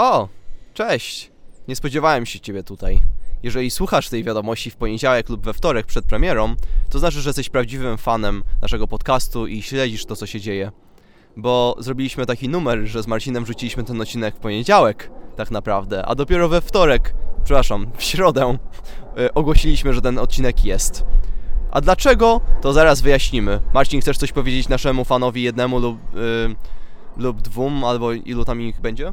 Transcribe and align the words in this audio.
O, 0.00 0.28
cześć. 0.74 1.30
Nie 1.68 1.76
spodziewałem 1.76 2.26
się 2.26 2.40
ciebie 2.40 2.62
tutaj. 2.62 3.00
Jeżeli 3.42 3.70
słuchasz 3.70 4.08
tej 4.08 4.24
wiadomości 4.24 4.70
w 4.70 4.76
poniedziałek 4.76 5.28
lub 5.28 5.44
we 5.44 5.52
wtorek 5.52 5.86
przed 5.86 6.04
premierą, 6.04 6.54
to 6.90 6.98
znaczy, 6.98 7.20
że 7.20 7.28
jesteś 7.28 7.48
prawdziwym 7.48 7.98
fanem 7.98 8.42
naszego 8.62 8.88
podcastu 8.88 9.46
i 9.46 9.62
śledzisz 9.62 10.06
to, 10.06 10.16
co 10.16 10.26
się 10.26 10.40
dzieje. 10.40 10.72
Bo 11.36 11.76
zrobiliśmy 11.78 12.26
taki 12.26 12.48
numer, 12.48 12.86
że 12.86 13.02
z 13.02 13.06
Marcinem 13.06 13.44
wrzuciliśmy 13.44 13.84
ten 13.84 14.00
odcinek 14.00 14.36
w 14.36 14.38
poniedziałek, 14.38 15.10
tak 15.36 15.50
naprawdę, 15.50 16.06
a 16.06 16.14
dopiero 16.14 16.48
we 16.48 16.60
wtorek, 16.60 17.14
przepraszam, 17.44 17.86
w 17.96 18.02
środę 18.02 18.58
y, 19.18 19.34
ogłosiliśmy, 19.34 19.94
że 19.94 20.00
ten 20.00 20.18
odcinek 20.18 20.64
jest. 20.64 21.04
A 21.70 21.80
dlaczego? 21.80 22.40
To 22.60 22.72
zaraz 22.72 23.00
wyjaśnimy. 23.00 23.60
Marcin, 23.74 24.00
chcesz 24.00 24.18
coś 24.18 24.32
powiedzieć 24.32 24.68
naszemu 24.68 25.04
fanowi 25.04 25.42
jednemu 25.42 25.78
lub, 25.78 25.98
y, 26.14 26.54
lub 27.16 27.40
dwóm, 27.40 27.84
albo 27.84 28.12
ilu 28.12 28.44
tam 28.44 28.60
ich 28.60 28.80
będzie? 28.80 29.12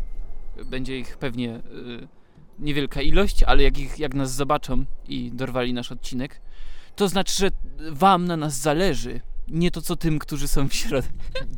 Będzie 0.66 1.00
ich 1.00 1.18
pewnie 1.18 1.56
y, 1.56 2.08
niewielka 2.60 3.02
ilość, 3.02 3.44
ale 3.44 3.64
jak, 3.64 3.78
ich, 3.78 4.00
jak 4.00 4.14
nas 4.14 4.34
zobaczą 4.36 4.86
i 5.08 5.32
dorwali 5.34 5.74
nasz 5.74 5.92
odcinek, 5.92 6.42
to 6.96 7.08
znaczy, 7.10 7.34
że 7.38 7.50
wam 7.92 8.26
na 8.26 8.38
nas 8.38 8.58
zależy. 8.60 9.22
Nie 9.48 9.72
to 9.72 9.82
co 9.82 9.96
tym, 9.96 10.20
którzy 10.20 10.48
są 10.48 10.70
w 10.70 10.74
środku. 10.74 11.14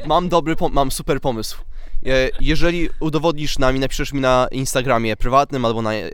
Mam 0.06 0.30
dobry, 0.30 0.56
mam 0.72 0.92
super 0.92 1.22
pomysł. 1.22 1.58
E, 2.06 2.30
Jeżeli 2.42 2.90
udowodnisz 3.00 3.59
nam 3.59 3.76
i 3.76 3.80
napiszesz 3.80 4.14
mi 4.14 4.22
na 4.22 4.48
Instagramie 4.52 5.16
prywatnym 5.18 5.66
albo 5.66 5.81
na, 5.81 5.94
e, 5.94 6.12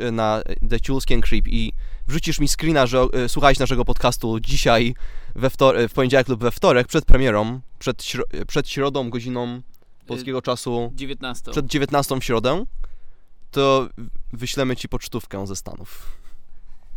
e, 0.00 0.10
na 0.12 0.42
The 0.70 0.76
Chulskin 0.86 1.20
Creep 1.20 1.48
i 1.48 1.72
wrzucisz 2.08 2.38
mi 2.38 2.48
screena, 2.48 2.86
że 2.86 3.06
e, 3.12 3.28
słuchałeś 3.28 3.58
naszego 3.58 3.84
podcastu 3.84 4.40
dzisiaj 4.40 4.94
we 5.34 5.48
wtor- 5.48 5.88
w 5.88 5.92
poniedziałek 5.92 6.28
lub 6.28 6.40
we 6.42 6.50
wtorek 6.50 6.86
przed 6.86 7.04
premierą, 7.04 7.60
przed, 7.78 8.02
śro- 8.02 8.44
przed 8.48 8.68
środą, 8.68 9.10
godziną 9.10 9.62
polskiego 10.06 10.42
czasu, 10.42 10.92
19. 10.94 11.50
przed 11.50 11.66
19 11.66 12.20
w 12.20 12.24
środę, 12.24 12.64
to 13.50 13.88
wyślemy 14.32 14.76
ci 14.76 14.88
pocztówkę 14.88 15.46
ze 15.46 15.56
Stanów. 15.56 16.08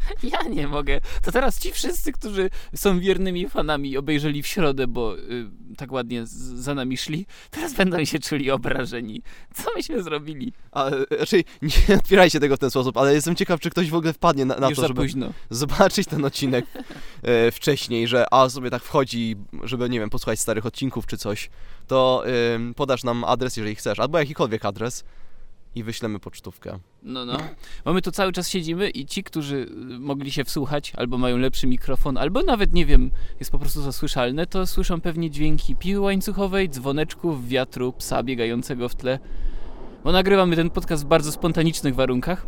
Ja 0.31 0.43
nie 0.43 0.67
mogę. 0.67 1.01
To 1.21 1.31
teraz 1.31 1.59
ci 1.59 1.71
wszyscy, 1.71 2.11
którzy 2.11 2.49
są 2.75 2.99
wiernymi 2.99 3.49
fanami, 3.49 3.97
obejrzeli 3.97 4.43
w 4.43 4.47
środę, 4.47 4.87
bo 4.87 5.17
y, 5.17 5.49
tak 5.77 5.91
ładnie 5.91 6.25
z, 6.25 6.31
za 6.33 6.75
nami 6.75 6.97
szli, 6.97 7.25
teraz 7.51 7.73
będą 7.73 8.05
się 8.05 8.19
czuli 8.19 8.51
obrażeni. 8.51 9.21
Co 9.53 9.63
myśmy 9.75 10.03
zrobili? 10.03 10.53
A, 10.71 10.89
e, 10.89 11.05
raczej 11.19 11.45
nie 11.61 11.95
otwierajcie 12.01 12.39
tego 12.39 12.55
w 12.55 12.59
ten 12.59 12.69
sposób, 12.69 12.97
ale 12.97 13.13
jestem 13.13 13.35
ciekaw, 13.35 13.59
czy 13.59 13.69
ktoś 13.69 13.89
w 13.89 13.95
ogóle 13.95 14.13
wpadnie 14.13 14.45
na, 14.45 14.55
na 14.55 14.69
Już 14.69 14.75
to, 14.79 14.87
żeby... 14.87 15.01
późno. 15.01 15.33
zobaczyć 15.49 16.07
ten 16.07 16.25
odcinek 16.25 16.65
e, 17.23 17.51
wcześniej, 17.51 18.07
że 18.07 18.25
a 18.31 18.49
sobie 18.49 18.69
tak 18.69 18.83
wchodzi, 18.83 19.35
żeby, 19.63 19.89
nie 19.89 19.99
wiem, 19.99 20.09
posłuchać 20.09 20.39
starych 20.39 20.65
odcinków 20.65 21.05
czy 21.05 21.17
coś, 21.17 21.49
to 21.87 22.23
ym, 22.55 22.73
podasz 22.73 23.03
nam 23.03 23.23
adres, 23.23 23.57
jeżeli 23.57 23.75
chcesz, 23.75 23.99
albo 23.99 24.19
jakikolwiek 24.19 24.65
adres 24.65 25.03
i 25.75 25.83
wyślemy 25.83 26.19
pocztówkę. 26.19 26.79
No, 27.03 27.25
no. 27.25 27.37
Bo 27.85 27.93
my 27.93 28.01
tu 28.01 28.11
cały 28.11 28.31
czas 28.31 28.49
siedzimy 28.49 28.89
i 28.89 29.05
ci, 29.05 29.23
którzy 29.23 29.55
y, 29.55 29.99
mogli 29.99 30.31
się 30.31 30.43
wsłuchać, 30.43 30.93
albo 30.97 31.17
mają 31.17 31.37
lepszy 31.37 31.67
mikrofon, 31.67 32.17
albo 32.17 32.41
nawet, 32.41 32.73
nie 32.73 32.85
wiem, 32.85 33.11
jest 33.39 33.51
po 33.51 33.59
prostu 33.59 33.81
zasłyszalne, 33.81 34.47
to 34.47 34.67
słyszą 34.67 35.01
pewnie 35.01 35.31
dźwięki 35.31 35.75
piły 35.75 35.99
łańcuchowej, 35.99 36.69
dzwoneczków, 36.69 37.47
wiatru, 37.47 37.93
psa 37.93 38.23
biegającego 38.23 38.89
w 38.89 38.95
tle. 38.95 39.19
Bo 40.03 40.11
nagrywamy 40.11 40.55
ten 40.55 40.69
podcast 40.69 41.03
w 41.03 41.07
bardzo 41.07 41.31
spontanicznych 41.31 41.95
warunkach. 41.95 42.45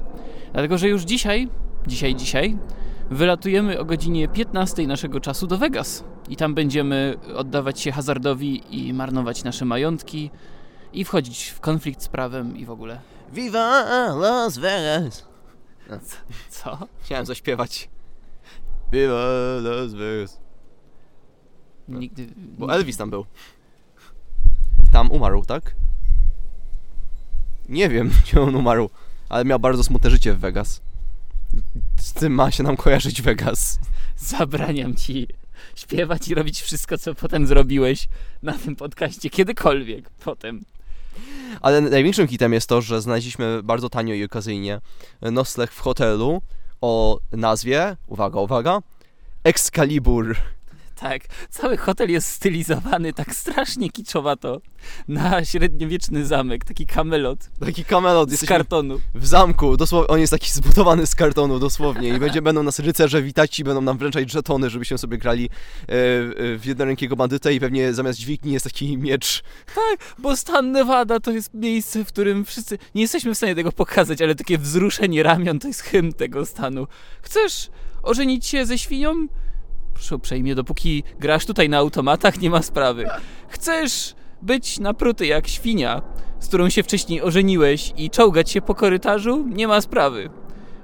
Dlatego, 0.53 0.78
że 0.78 0.88
już 0.89 1.02
dzisiaj, 1.02 1.50
dzisiaj, 1.88 2.16
dzisiaj, 2.16 2.58
wylatujemy 3.12 3.80
o 3.80 3.86
godzinie 3.86 4.28
15 4.28 4.88
naszego 4.88 5.19
czasu 5.19 5.47
do 5.47 5.58
Vegas. 5.58 6.03
I 6.30 6.36
tam 6.36 6.53
będziemy 6.56 7.16
oddawać 7.36 7.80
się 7.80 7.91
hazardowi 7.91 8.64
i 8.69 8.94
marnować 8.94 9.44
nasze 9.44 9.66
majątki 9.66 10.31
i 10.94 11.03
wchodzić 11.03 11.47
w 11.47 11.59
konflikt 11.59 12.02
z 12.02 12.08
prawem 12.08 12.58
i 12.58 12.66
w 12.66 12.72
ogóle. 12.72 13.00
Viva 13.33 13.83
Las 14.16 14.58
Vegas! 14.58 15.25
Co? 16.50 16.88
Chciałem 17.03 17.25
zaśpiewać. 17.25 17.89
Viva 18.92 19.25
Las 19.61 19.94
Vegas. 19.94 20.39
Nigdy. 21.88 22.28
Bo 22.35 22.74
Elvis 22.74 22.97
tam 22.97 23.09
był. 23.09 23.25
Tam 24.91 25.12
umarł, 25.12 25.46
tak? 25.46 25.75
Nie 27.69 27.90
wiem, 27.90 28.12
gdzie 28.24 28.41
on 28.41 28.56
umarł, 28.56 28.90
ale 29.29 29.46
miał 29.46 29.59
bardzo 29.59 29.84
smutne 29.84 30.09
życie 30.09 30.34
w 30.34 30.40
Vegas. 30.40 30.81
Z 31.96 32.13
tym 32.13 32.34
ma 32.34 32.52
się 32.52 32.63
nam 32.63 32.78
kojarzyć 32.78 33.22
Vegas. 33.22 33.79
Zabraniam 34.16 34.96
ci 34.96 35.28
śpiewać 35.75 36.28
i 36.28 36.35
robić 36.35 36.62
wszystko, 36.62 36.97
co 36.97 37.16
potem 37.16 37.47
zrobiłeś 37.47 38.07
na 38.44 38.53
tym 38.53 38.75
podcaście, 38.75 39.29
kiedykolwiek 39.29 40.09
potem. 40.09 40.66
Ale 41.61 41.81
największym 41.81 42.28
hitem 42.28 42.53
jest 42.53 42.69
to, 42.69 42.81
że 42.81 43.01
znaleźliśmy 43.01 43.63
bardzo 43.63 43.89
tanio 43.89 44.13
i 44.13 44.23
okazyjnie 44.23 44.81
nocleg 45.22 45.72
w 45.72 45.79
hotelu 45.79 46.41
o 46.81 47.19
nazwie, 47.31 47.97
uwaga, 48.07 48.39
uwaga, 48.39 48.81
Excalibur. 49.44 50.35
Tak, 51.00 51.22
cały 51.50 51.78
hotel 51.78 52.12
jest 52.12 52.28
stylizowany 52.30 53.13
tak 53.13 53.35
strasznie 53.35 53.90
kiczowato 53.90 54.62
na 55.08 55.46
średniowieczny 55.46 56.25
zamek, 56.25 56.66
taki 56.66 56.85
kamelot 56.85 57.50
Taki 57.59 57.85
kamelot, 57.85 58.31
z 58.31 58.46
kartonu. 58.46 59.00
w 59.16 59.28
zamku, 59.28 59.78
dosłownie, 59.78 60.08
on 60.08 60.19
jest 60.19 60.31
taki 60.31 60.52
zbudowany 60.52 61.08
z 61.08 61.16
kartonu, 61.16 61.59
dosłownie 61.59 62.09
i 62.09 62.19
będzie, 62.19 62.41
będą 62.41 62.63
nas 62.63 62.80
rycerze 62.80 63.22
witać 63.22 63.59
i 63.59 63.63
będą 63.63 63.81
nam 63.81 63.97
wręczać 63.97 64.31
żetony, 64.31 64.69
żebyśmy 64.69 64.97
sobie 64.97 65.18
grali 65.18 65.46
e, 65.46 65.50
w 66.58 66.62
jednorękiego 66.66 67.16
bandytę 67.16 67.53
i 67.53 67.59
pewnie 67.59 67.94
zamiast 67.94 68.19
dźwigni 68.19 68.53
jest 68.53 68.64
taki 68.66 68.97
miecz. 68.97 69.44
Bo 70.18 70.38
stan 70.38 70.72
Nevada 70.72 71.19
to 71.19 71.31
jest 71.31 71.53
miejsce, 71.53 72.06
w 72.06 72.08
którym 72.08 72.46
wszyscy... 72.46 72.78
Nie 72.96 73.02
jesteśmy 73.02 73.34
w 73.34 73.38
stanie 73.38 73.56
tego 73.56 73.72
pokazać, 73.72 74.22
ale 74.22 74.35
takie 74.35 74.58
wzruszenie 74.58 75.24
ramion 75.24 75.59
to 75.59 75.68
jest 75.68 75.81
hymn 75.81 76.14
tego 76.14 76.46
stanu. 76.46 76.88
Chcesz 77.22 77.69
ożenić 78.03 78.46
się 78.46 78.66
ze 78.66 78.78
świnią? 78.78 79.28
Uprzejmie, 80.12 80.56
dopóki 80.56 81.03
grasz 81.19 81.46
tutaj 81.46 81.69
na 81.69 81.78
automatach, 81.78 82.41
nie 82.41 82.50
ma 82.50 82.62
sprawy. 82.62 83.06
Chcesz 83.47 84.16
być 84.41 84.80
napruty 84.80 85.25
jak 85.25 85.47
świnia, 85.47 86.02
z 86.40 86.47
którą 86.47 86.69
się 86.69 86.84
wcześniej 86.84 87.22
ożeniłeś 87.22 87.94
i 87.97 88.09
czołgać 88.09 88.52
się 88.52 88.62
po 88.62 88.75
korytarzu? 88.75 89.46
Nie 89.47 89.68
ma 89.68 89.81
sprawy. 89.81 90.30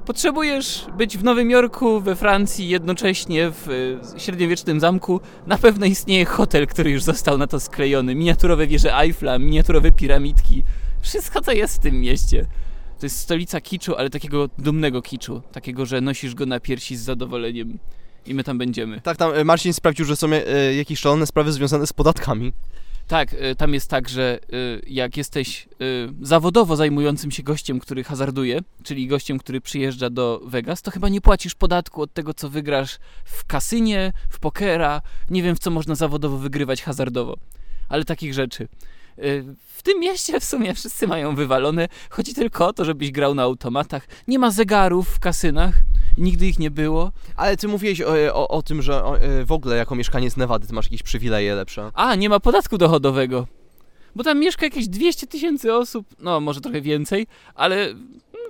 Potrzebujesz 0.06 0.86
być 0.98 1.18
w 1.18 1.24
Nowym 1.24 1.52
Jorku, 1.52 2.02
we 2.02 2.16
Francji, 2.16 2.70
jednocześnie 2.70 3.52
w 3.52 3.70
y, 3.70 4.00
średniowiecznym 4.20 4.80
zamku. 4.80 5.22
Na 5.48 5.58
pewno 5.58 5.86
istnieje 5.86 6.26
hotel, 6.26 6.68
który 6.68 6.92
już 6.92 7.04
został 7.04 7.38
na 7.38 7.48
to 7.48 7.60
sklejony. 7.60 8.16
Miniaturowe 8.16 8.68
wieże 8.68 8.98
Eiffla, 8.98 9.40
miniaturowe 9.40 9.92
piramidki. 9.92 10.64
Wszystko 11.02 11.42
to 11.42 11.52
jest 11.52 11.76
w 11.76 11.80
tym 11.80 12.00
mieście. 12.02 12.46
To 13.00 13.06
jest 13.06 13.20
stolica 13.20 13.62
kiczu, 13.62 13.96
ale 13.96 14.10
takiego 14.10 14.50
dumnego 14.58 15.02
kiczu. 15.02 15.42
Takiego, 15.52 15.86
że 15.86 16.02
nosisz 16.02 16.36
go 16.36 16.46
na 16.46 16.60
piersi 16.60 16.96
z 16.96 17.02
zadowoleniem. 17.02 17.80
I 18.26 18.34
my 18.34 18.44
tam 18.44 18.58
będziemy. 18.58 19.02
Tak, 19.02 19.18
tam 19.18 19.34
e, 19.34 19.44
Marcin 19.44 19.74
sprawdził, 19.74 20.06
że 20.06 20.16
są 20.16 20.28
e, 20.34 20.76
jakieś 20.76 21.00
szalone 21.00 21.26
sprawy 21.26 21.52
związane 21.52 21.88
z 21.88 21.94
podatkami. 21.94 22.54
Tak, 23.08 23.34
y, 23.34 23.56
tam 23.56 23.74
jest 23.74 23.90
tak, 23.90 24.10
że 24.10 24.40
jak 24.88 25.18
jesteś 25.18 25.68
zawodowo 26.22 26.76
zajmującym 26.76 27.32
się 27.32 27.44
gościem, 27.44 27.80
który 27.80 28.04
hazarduje, 28.04 28.60
czyli 28.84 29.08
gościem, 29.08 29.40
który 29.40 29.62
przyjeżdża 29.62 30.10
do 30.10 30.42
Vegas, 30.46 30.82
to 30.82 30.92
chyba 30.92 31.10
nie 31.10 31.22
płacisz 31.22 31.56
podatku 31.56 32.02
od 32.02 32.14
tego, 32.14 32.34
co 32.34 32.50
wygrasz 32.50 32.98
w 33.26 33.46
kasynie, 33.46 34.14
w 34.30 34.40
pokera, 34.40 35.02
nie 35.30 35.44
wiem 35.44 35.56
w 35.56 35.60
co 35.60 35.72
można 35.72 35.96
zawodowo 35.96 36.38
wygrywać 36.38 36.82
hazardowo, 36.84 37.38
ale 37.90 38.06
takich 38.06 38.34
rzeczy. 38.34 38.68
W 39.76 39.84
tym 39.84 40.00
mieście 40.00 40.40
w 40.40 40.44
sumie 40.44 40.74
wszyscy 40.74 41.08
mają 41.08 41.36
wywalone. 41.36 41.88
Chodzi 42.10 42.34
tylko 42.34 42.68
o 42.68 42.74
to, 42.74 42.86
żebyś 42.86 43.12
grał 43.12 43.36
na 43.36 43.44
automatach. 43.44 44.08
Nie 44.28 44.40
ma 44.40 44.52
zegarów 44.52 45.10
w 45.10 45.20
kasynach. 45.20 45.76
Nigdy 46.18 46.48
ich 46.48 46.60
nie 46.60 46.72
było. 46.72 47.12
Ale 47.36 47.58
ty 47.58 47.68
mówiłeś 47.68 48.02
o, 48.02 48.34
o, 48.34 48.48
o 48.48 48.64
tym, 48.64 48.82
że 48.82 49.04
o, 49.04 49.20
e, 49.20 49.46
w 49.46 49.52
ogóle 49.52 49.76
jako 49.76 49.96
mieszkaniec 49.96 50.38
Nevady 50.38 50.68
ty 50.68 50.74
masz 50.74 50.86
jakieś 50.86 51.04
przywileje 51.04 51.56
lepsze. 51.56 51.92
A, 51.94 52.16
nie 52.16 52.30
ma 52.30 52.40
podatku 52.40 52.78
dochodowego. 52.78 53.48
Bo 54.16 54.24
tam 54.24 54.40
mieszka 54.40 54.66
jakieś 54.66 54.88
200 54.88 55.28
tysięcy 55.28 55.74
osób, 55.74 56.08
no 56.20 56.40
może 56.40 56.62
trochę 56.62 56.82
więcej, 56.82 57.28
ale 57.56 57.96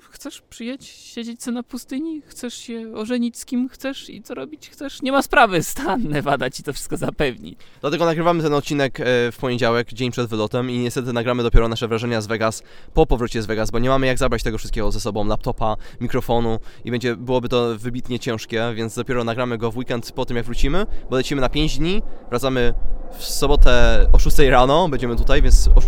chcesz 0.10 0.42
przyjechać, 0.42 0.86
siedzieć 0.86 1.46
na 1.46 1.64
pustyni, 1.64 2.22
chcesz 2.28 2.54
się 2.54 2.94
ożenić 2.96 3.38
z 3.38 3.46
kim 3.46 3.70
chcesz 3.70 4.10
i 4.10 4.22
co 4.22 4.34
robić 4.34 4.70
chcesz, 4.70 5.02
nie 5.02 5.12
ma 5.12 5.22
sprawy, 5.22 5.64
stan 5.64 6.04
Nevada 6.04 6.50
ci 6.50 6.64
to 6.64 6.74
wszystko 6.74 6.98
zapewni. 6.98 7.58
Dlatego 7.82 8.06
nagrywamy 8.06 8.44
ten 8.44 8.54
odcinek 8.54 9.00
e, 9.00 9.04
w 9.32 9.38
poniedziałek, 9.40 9.94
dzień 9.94 10.12
przed 10.12 10.30
wylotem 10.30 10.70
i 10.70 10.78
niestety 10.78 11.14
nagramy 11.14 11.44
dopiero 11.44 11.68
nasze 11.68 11.88
wrażenia 11.88 12.22
z 12.22 12.28
Vegas 12.28 12.64
po 12.94 13.06
powrocie 13.06 13.42
z 13.42 13.46
Vegas, 13.46 13.72
bo 13.72 13.80
nie 13.80 13.90
mamy 13.90 14.08
jak 14.08 14.18
zabrać 14.18 14.44
tego 14.44 14.58
wszystkiego 14.58 14.92
ze 14.92 15.00
sobą, 15.00 15.26
laptopa, 15.26 15.76
mikrofonu 16.02 16.60
i 16.86 16.92
będzie, 16.92 17.16
byłoby 17.16 17.50
to 17.50 17.78
wybitnie 17.78 18.20
ciężkie, 18.20 18.74
więc 18.76 18.96
dopiero 18.96 19.24
nagramy 19.24 19.58
go 19.58 19.72
w 19.72 19.78
weekend 19.78 20.12
po 20.12 20.26
tym 20.26 20.38
jak 20.38 20.46
wrócimy, 20.46 20.86
bo 21.10 21.16
lecimy 21.16 21.42
na 21.42 21.50
5 21.50 21.78
dni, 21.78 22.02
wracamy 22.30 22.74
w 23.18 23.24
sobotę 23.24 24.06
o 24.14 24.20
6 24.20 24.40
rano, 24.40 24.90
będziemy 24.90 25.16
tutaj, 25.16 25.42
więc 25.42 25.68
o, 25.68 25.82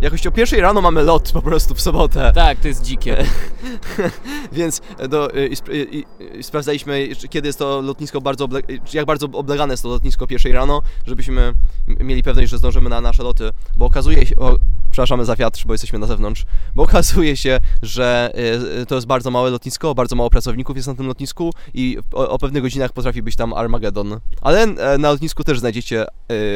jakoś 0.00 0.26
o 0.26 0.30
1 0.36 0.60
rano 0.60 0.80
mamy 0.80 1.02
lot 1.02 1.32
po 1.32 1.42
prostu 1.42 1.74
w 1.74 1.80
sobotę. 1.80 2.32
Tak, 2.34 2.58
to 2.60 2.68
jest 2.68 2.82
dzikie. 2.82 3.16
Więc 4.52 4.80
do, 5.08 5.28
i, 5.50 5.52
sp- 5.60 5.72
i, 5.72 6.04
i 6.38 6.42
sprawdzaliśmy, 6.42 7.08
kiedy 7.30 7.48
jest 7.48 7.58
to 7.58 7.80
lotnisko 7.80 8.20
bardzo, 8.20 8.46
oble- 8.46 8.94
jak 8.94 9.06
bardzo 9.06 9.26
oblegane 9.32 9.72
jest 9.72 9.82
to 9.82 9.88
lotnisko 9.88 10.26
pierwszej 10.26 10.52
rano, 10.52 10.82
żebyśmy 11.06 11.54
mieli 12.00 12.22
pewność, 12.22 12.50
że 12.50 12.58
zdążymy 12.58 12.90
na 12.90 13.00
nasze 13.00 13.22
loty, 13.22 13.50
bo 13.76 13.86
okazuje 13.86 14.26
się, 14.26 14.36
o, 14.36 14.56
Przepraszamy 14.90 15.24
za 15.24 15.36
wiatr, 15.36 15.62
bo 15.66 15.74
jesteśmy 15.74 15.98
na 15.98 16.06
zewnątrz. 16.06 16.44
Bo 16.74 16.82
okazuje 16.82 17.36
się, 17.36 17.58
że 17.82 18.32
to 18.88 18.94
jest 18.94 19.06
bardzo 19.06 19.30
małe 19.30 19.50
lotnisko, 19.50 19.94
bardzo 19.94 20.16
mało 20.16 20.30
pracowników 20.30 20.76
jest 20.76 20.88
na 20.88 20.94
tym 20.94 21.06
lotnisku 21.06 21.52
i 21.74 21.98
o, 22.12 22.28
o 22.30 22.38
pewnych 22.38 22.62
godzinach 22.62 22.92
potrafi 22.92 23.22
być 23.22 23.36
tam 23.36 23.52
Armageddon. 23.52 24.20
Ale 24.40 24.62
e, 24.62 24.98
na 24.98 25.10
lotnisku 25.10 25.44
też 25.44 25.58
znajdziecie 25.58 26.06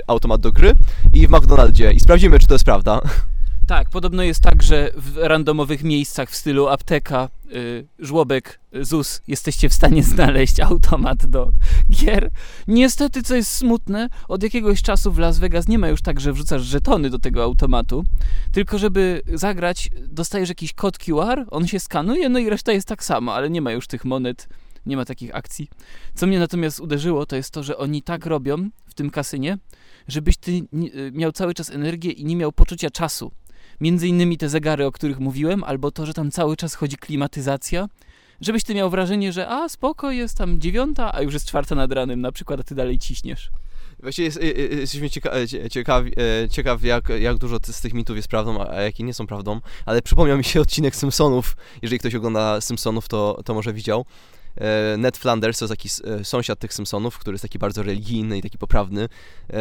automat 0.07 0.41
do 0.41 0.53
gry 0.53 0.73
i 1.15 1.27
w 1.27 1.31
McDonaldzie. 1.31 1.93
I 1.93 2.01
sprawdzimy, 2.01 2.39
czy 2.39 2.47
to 2.47 2.55
jest 2.55 2.65
prawda. 2.65 3.01
Tak, 3.73 3.91
podobno 3.91 4.23
jest 4.23 4.43
tak, 4.43 4.63
że 4.63 4.91
w 4.97 5.17
randomowych 5.17 5.83
miejscach 5.83 6.31
w 6.31 6.37
stylu 6.37 6.69
apteka, 6.69 7.29
y, 7.53 7.87
żłobek, 7.99 8.61
y, 8.77 8.85
ZUS 8.85 9.23
jesteście 9.27 9.69
w 9.69 9.75
stanie 9.75 10.03
znaleźć 10.15 10.61
automat 10.61 11.27
do 11.27 11.53
gier. 11.91 12.31
Niestety, 12.69 13.23
co 13.23 13.35
jest 13.35 13.51
smutne, 13.51 14.09
od 14.29 14.43
jakiegoś 14.43 14.83
czasu 14.83 15.13
w 15.13 15.19
Las 15.19 15.39
Vegas 15.39 15.69
nie 15.69 15.79
ma 15.79 15.89
już 15.89 16.03
tak, 16.03 16.21
że 16.21 16.33
wrzucasz 16.33 16.63
żetony 16.63 17.11
do 17.11 17.19
tego 17.19 17.43
automatu, 17.43 18.05
tylko 18.53 18.79
żeby 18.79 19.23
zagrać, 19.35 19.91
dostajesz 20.09 20.49
jakiś 20.49 20.73
kod 20.73 20.99
QR, 20.99 21.47
on 21.51 21.67
się 21.67 21.81
skanuje, 21.81 22.29
no 22.29 22.39
i 22.39 22.49
reszta 22.49 22.73
jest 22.73 22.89
tak 22.89 23.05
samo, 23.05 23.35
ale 23.35 23.51
nie 23.51 23.61
ma 23.61 23.73
już 23.73 23.87
tych 23.87 24.05
monet, 24.05 24.49
nie 24.87 24.97
ma 24.97 25.05
takich 25.05 25.35
akcji. 25.35 25.69
Co 26.15 26.27
mnie 26.27 26.39
natomiast 26.39 26.81
uderzyło, 26.81 27.27
to 27.27 27.37
jest 27.37 27.51
to, 27.51 27.63
że 27.63 27.79
oni 27.79 28.03
tak 28.03 28.27
robią 28.27 28.71
w 28.87 28.95
tym 28.95 29.11
kasynie, 29.11 29.59
żebyś 30.09 30.37
ty 30.37 30.51
y, 30.53 31.11
miał 31.13 31.33
cały 31.33 31.55
czas 31.55 31.71
energię 31.71 32.11
i 32.11 32.25
nie 32.25 32.37
miał 32.37 32.53
poczucia 32.53 32.91
czasu. 32.91 33.33
Między 33.81 34.09
innymi 34.09 34.39
te 34.39 34.49
zegary, 34.49 34.87
o 34.87 34.93
których 34.93 35.21
mówiłem, 35.21 35.65
albo 35.65 35.91
to, 35.91 36.07
że 36.07 36.15
tam 36.15 36.31
cały 36.31 36.57
czas 36.57 36.75
chodzi 36.75 36.97
klimatyzacja, 36.97 37.89
żebyś 38.41 38.65
ty 38.65 38.75
miał 38.75 38.91
wrażenie, 38.91 39.33
że 39.33 39.49
a 39.49 39.69
spoko, 39.69 40.11
jest 40.11 40.39
tam 40.39 40.61
dziewiąta, 40.61 41.15
a 41.15 41.23
już 41.23 41.35
jest 41.35 41.47
czwarta 41.47 41.75
nad 41.75 41.93
ranem 41.93 42.21
na 42.21 42.33
przykład, 42.33 42.61
a 42.61 42.63
ty 42.63 42.75
dalej 42.75 42.99
ciśniesz. 42.99 43.51
Właściwie 44.03 44.27
jest, 44.27 44.37
y, 44.37 44.41
y, 44.43 44.81
jesteśmy 44.81 45.11
cieka- 45.11 45.31
e, 45.33 45.49
cie- 45.49 45.71
ciekawi, 45.71 46.13
e, 46.45 46.49
ciekaw, 46.49 46.83
jak, 46.85 47.09
jak 47.21 47.39
dużo 47.39 47.57
z 47.63 47.81
tych 47.81 47.95
mitów 47.95 48.17
jest 48.17 48.29
prawdą, 48.29 48.67
a 48.71 48.81
jakie 48.81 49.05
nie 49.05 49.15
są 49.15 49.27
prawdą. 49.27 49.61
Ale 49.87 50.03
przypomniał 50.03 50.39
mi 50.39 50.45
się 50.45 50.61
odcinek 50.61 50.97
Simpsonów. 50.97 51.57
Jeżeli 51.83 51.99
ktoś 51.99 52.15
ogląda 52.15 52.61
Simpsonów, 52.61 53.09
to, 53.09 53.41
to 53.45 53.55
może 53.55 53.73
widział. 53.73 54.05
E, 54.57 54.97
Ned 54.97 55.17
Flanders 55.17 55.59
to 55.59 55.69
taki 55.69 55.89
e, 56.05 56.25
sąsiad 56.25 56.59
tych 56.59 56.73
Simpsonów, 56.73 57.19
który 57.19 57.35
jest 57.35 57.43
taki 57.43 57.59
bardzo 57.59 57.83
religijny 57.83 58.39
i 58.39 58.43
taki 58.43 58.59
poprawny. 58.59 59.09
E, 59.53 59.59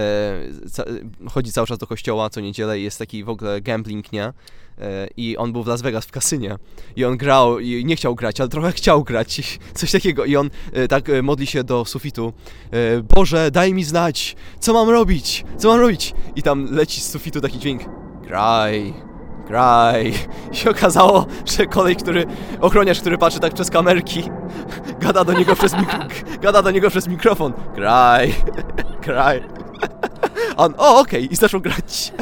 chodzi 1.30 1.52
cały 1.52 1.68
czas 1.68 1.78
do 1.78 1.88
kościoła 1.88 2.30
co 2.30 2.42
niedzielę 2.42 2.80
i 2.80 2.84
jest 2.84 3.00
taki 3.00 3.24
w 3.24 3.30
ogóle 3.30 3.62
gambling, 3.62 4.06
I 5.18 5.38
on 5.38 5.52
był 5.52 5.64
w 5.64 5.68
Las 5.68 5.82
Vegas 5.82 6.06
w 6.06 6.12
kasynie. 6.12 6.56
I 6.96 7.06
on 7.06 7.18
grał 7.18 7.60
i 7.60 7.86
nie 7.86 7.96
chciał 7.96 8.16
grać, 8.16 8.40
ale 8.40 8.50
trochę 8.50 8.72
chciał 8.72 9.04
grać. 9.04 9.42
Coś 9.74 9.92
takiego. 9.92 10.26
I 10.26 10.36
on 10.36 10.50
tak 10.90 11.06
modli 11.24 11.48
się 11.48 11.64
do 11.64 11.86
sufitu. 11.86 12.34
Boże, 13.16 13.52
daj 13.52 13.74
mi 13.74 13.84
znać, 13.84 14.36
co 14.60 14.74
mam 14.74 14.90
robić? 14.90 15.46
Co 15.58 15.68
mam 15.68 15.80
robić? 15.80 16.14
I 16.36 16.44
tam 16.44 16.76
leci 16.76 17.02
z 17.02 17.10
sufitu 17.10 17.42
taki 17.42 17.60
dźwięk. 17.60 17.82
Graj, 18.28 18.94
graj. 19.52 20.14
I 20.52 20.56
się 20.56 20.70
okazało, 20.70 21.26
że 21.58 21.66
kolej, 21.66 21.96
który, 21.96 22.26
ochroniarz, 22.62 23.00
który 23.00 23.18
patrzy 23.18 23.40
tak 23.40 23.54
przez 23.54 23.70
kamerki, 23.70 24.24
gada 25.00 25.24
do 25.24 25.34
niego 25.34 25.56
przez, 25.56 25.76
gada 26.42 26.62
do 26.62 26.72
niego 26.72 26.90
przez 26.90 27.08
mikrofon. 27.08 27.54
Graj. 27.76 28.34
A 30.58 30.64
On, 30.64 30.74
o 30.78 31.00
okej, 31.00 31.34
i 31.34 31.36
zaczął 31.36 31.62
grać. 31.62 32.14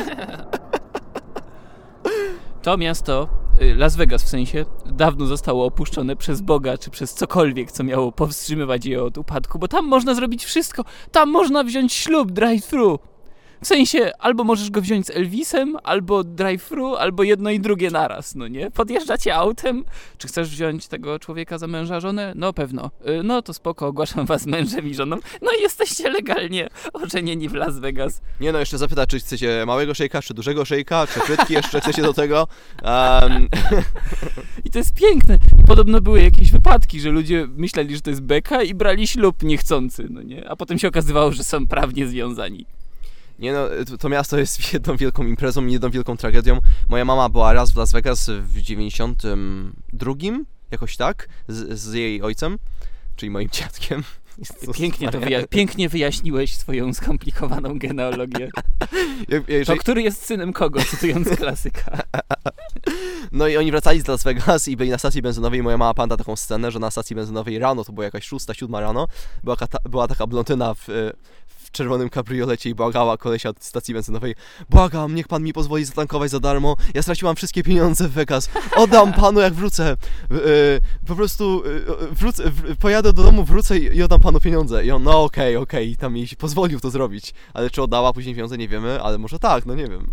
To 2.62 2.78
miasto, 2.78 3.28
y, 3.62 3.76
Las 3.76 3.96
Vegas 3.96 4.24
w 4.24 4.28
sensie, 4.28 4.66
dawno 4.86 5.26
zostało 5.26 5.66
opuszczone 5.66 6.16
przez 6.16 6.42
Boga, 6.42 6.78
czy 6.78 6.90
przez 6.90 7.14
cokolwiek, 7.14 7.72
co 7.72 7.84
miało 7.84 8.12
powstrzymywać 8.12 8.86
je 8.86 9.04
od 9.04 9.18
upadku, 9.18 9.60
bo 9.60 9.68
tam 9.68 9.88
można 9.88 10.14
zrobić 10.14 10.46
wszystko. 10.46 10.84
Tam 11.12 11.30
można 11.30 11.64
wziąć 11.64 11.94
ślub 11.94 12.32
drive-thru. 12.32 13.00
W 13.62 13.68
sensie, 13.68 14.12
albo 14.20 14.44
możesz 14.44 14.70
go 14.70 14.82
wziąć 14.82 15.08
z 15.08 15.10
Elvisem, 15.10 15.78
albo 15.84 16.24
drive-thru, 16.24 16.96
albo 16.96 17.24
jedno 17.24 17.50
i 17.50 17.60
drugie 17.60 17.92
naraz, 17.92 18.36
no 18.36 18.48
nie? 18.48 18.72
Podjeżdżacie 18.72 19.36
autem, 19.36 19.86
czy 20.18 20.28
chcesz 20.28 20.50
wziąć 20.50 20.88
tego 20.88 21.20
człowieka 21.20 21.58
za 21.58 21.68
męża, 21.68 22.00
żonę? 22.00 22.34
No 22.36 22.54
pewno. 22.54 22.92
Y, 23.20 23.24
No 23.24 23.42
to 23.42 23.54
spoko, 23.54 23.88
ogłaszam 23.88 24.26
was 24.26 24.46
mężem 24.46 24.88
i 24.88 24.96
żoną. 24.96 25.16
No 25.42 25.52
i 25.60 25.62
jesteście 25.62 26.10
legalnie 26.10 26.70
ożenieni 26.94 27.50
w 27.50 27.54
Las 27.54 27.80
Vegas. 27.80 28.22
Nie 28.42 28.52
no, 28.52 28.60
jeszcze 28.60 28.78
zapyta, 28.78 29.08
czy 29.08 29.20
chcecie 29.20 29.64
małego 29.68 29.94
szejka, 29.94 30.22
czy 30.22 30.34
dużego 30.34 30.66
szejka, 30.66 31.08
czy 31.08 31.20
frytki 31.20 31.54
jeszcze 31.54 31.82
chcecie 31.82 32.02
do 32.02 32.14
tego. 32.14 32.48
Um, 32.84 33.48
I 34.66 34.70
to 34.70 34.80
jest 34.80 34.94
piękne. 34.94 35.40
I 35.64 35.68
podobno 35.68 36.02
były 36.02 36.22
jakieś 36.22 36.52
wypadki, 36.52 37.00
że 37.00 37.10
ludzie 37.10 37.48
myśleli, 37.58 37.96
że 37.96 38.02
to 38.02 38.10
jest 38.10 38.22
beka 38.22 38.64
i 38.64 38.74
brali 38.74 39.08
ślub 39.08 39.44
niechcący, 39.44 40.08
no 40.10 40.22
nie? 40.22 40.50
A 40.50 40.56
potem 40.56 40.80
się 40.80 40.88
okazywało, 40.88 41.32
że 41.32 41.44
są 41.44 41.68
prawnie 41.68 42.08
związani. 42.08 42.66
Nie 43.40 43.54
no, 43.54 43.68
to, 43.88 43.98
to 43.98 44.10
miasto 44.10 44.38
jest 44.38 44.74
jedną 44.74 44.98
wielką 44.98 45.26
imprezą 45.26 45.66
jedną 45.66 45.90
wielką 45.90 46.18
tragedią. 46.18 46.60
Moja 46.90 47.06
mama 47.06 47.30
była 47.30 47.54
raz 47.54 47.72
w 47.72 47.76
Las 47.76 47.92
Vegas 47.92 48.30
w 48.30 48.62
92, 48.62 50.14
jakoś 50.72 50.98
tak, 50.98 51.28
z, 51.48 51.80
z 51.80 51.94
jej 51.94 52.22
ojcem, 52.22 52.58
czyli 53.16 53.30
moim 53.30 53.50
dziadkiem. 53.50 54.04
Pięknie 54.80 55.12
to 55.12 55.20
wyja- 55.20 55.48
pięknie 55.48 55.90
wyjaśniłeś 55.90 56.56
swoją 56.56 56.94
skomplikowaną 56.94 57.80
genealogię. 57.80 58.50
To 59.66 59.78
który 59.78 60.02
jest 60.02 60.26
synem 60.26 60.54
kogo, 60.54 60.82
cytując 60.82 61.30
klasyka. 61.30 61.98
No 63.32 63.48
i 63.48 63.58
oni 63.58 63.72
wracali 63.72 64.02
z 64.02 64.08
Las 64.08 64.24
Vegas 64.24 64.68
i 64.68 64.78
byli 64.78 64.90
na 64.90 64.98
stacji 64.98 65.22
benzynowej 65.22 65.64
moja 65.64 65.78
mama 65.78 65.94
pamięta 65.94 66.18
taką 66.18 66.36
scenę, 66.36 66.72
że 66.72 66.80
na 66.80 66.92
stacji 66.92 67.16
benzynowej 67.16 67.60
rano, 67.60 67.84
to 67.84 67.94
była 67.94 68.06
jakaś 68.06 68.26
szósta, 68.26 68.54
siódma 68.54 68.80
rano, 68.80 69.08
była, 69.44 69.56
była 69.90 70.08
taka 70.08 70.28
blondyna 70.28 70.74
w, 70.74 70.90
e, 70.90 71.12
w 71.70 71.72
czerwonym 71.72 72.10
kabriolecie 72.10 72.70
i 72.70 72.76
błagała 72.76 73.18
kolesia 73.18 73.50
od 73.50 73.64
stacji 73.64 73.94
benzynowej 73.94 74.36
Błagam, 74.70 75.16
niech 75.16 75.28
pan 75.28 75.44
mi 75.44 75.54
pozwoli 75.54 75.86
zatankować 75.86 76.32
za 76.32 76.40
darmo, 76.40 76.76
ja 76.94 77.02
straciłam 77.02 77.36
wszystkie 77.36 77.64
pieniądze 77.64 78.08
w 78.08 78.12
Vegas, 78.12 78.50
oddam 78.76 79.14
panu 79.14 79.40
jak 79.40 79.54
wrócę, 79.54 79.98
E, 80.32 81.08
po 81.08 81.16
prostu 81.16 81.64
e, 81.66 82.16
wrócę, 82.16 82.44
w, 82.50 82.78
pojadę 82.78 83.14
do 83.14 83.24
domu, 83.24 83.44
wrócę 83.44 83.78
i, 83.78 83.98
i 83.98 84.04
oddam 84.04 84.20
panu 84.20 84.40
pieniądze. 84.40 84.86
I 84.86 84.92
on, 84.92 85.04
no 85.04 85.24
okej, 85.24 85.58
okej, 85.58 85.92
i 85.92 85.98
tam 85.98 86.18
jej 86.18 86.28
pozwolił 86.38 86.80
to 86.80 86.90
zrobić, 86.90 87.34
ale 87.54 87.70
czy 87.70 87.82
oddała 87.82 88.14
później 88.14 88.36
pieniądze, 88.36 88.58
nie 88.58 88.68
wiemy, 88.68 89.02
ale 89.02 89.18
może 89.18 89.40
tak, 89.40 89.66
no 89.66 89.76
nie 89.76 89.88
wiem. 89.88 90.12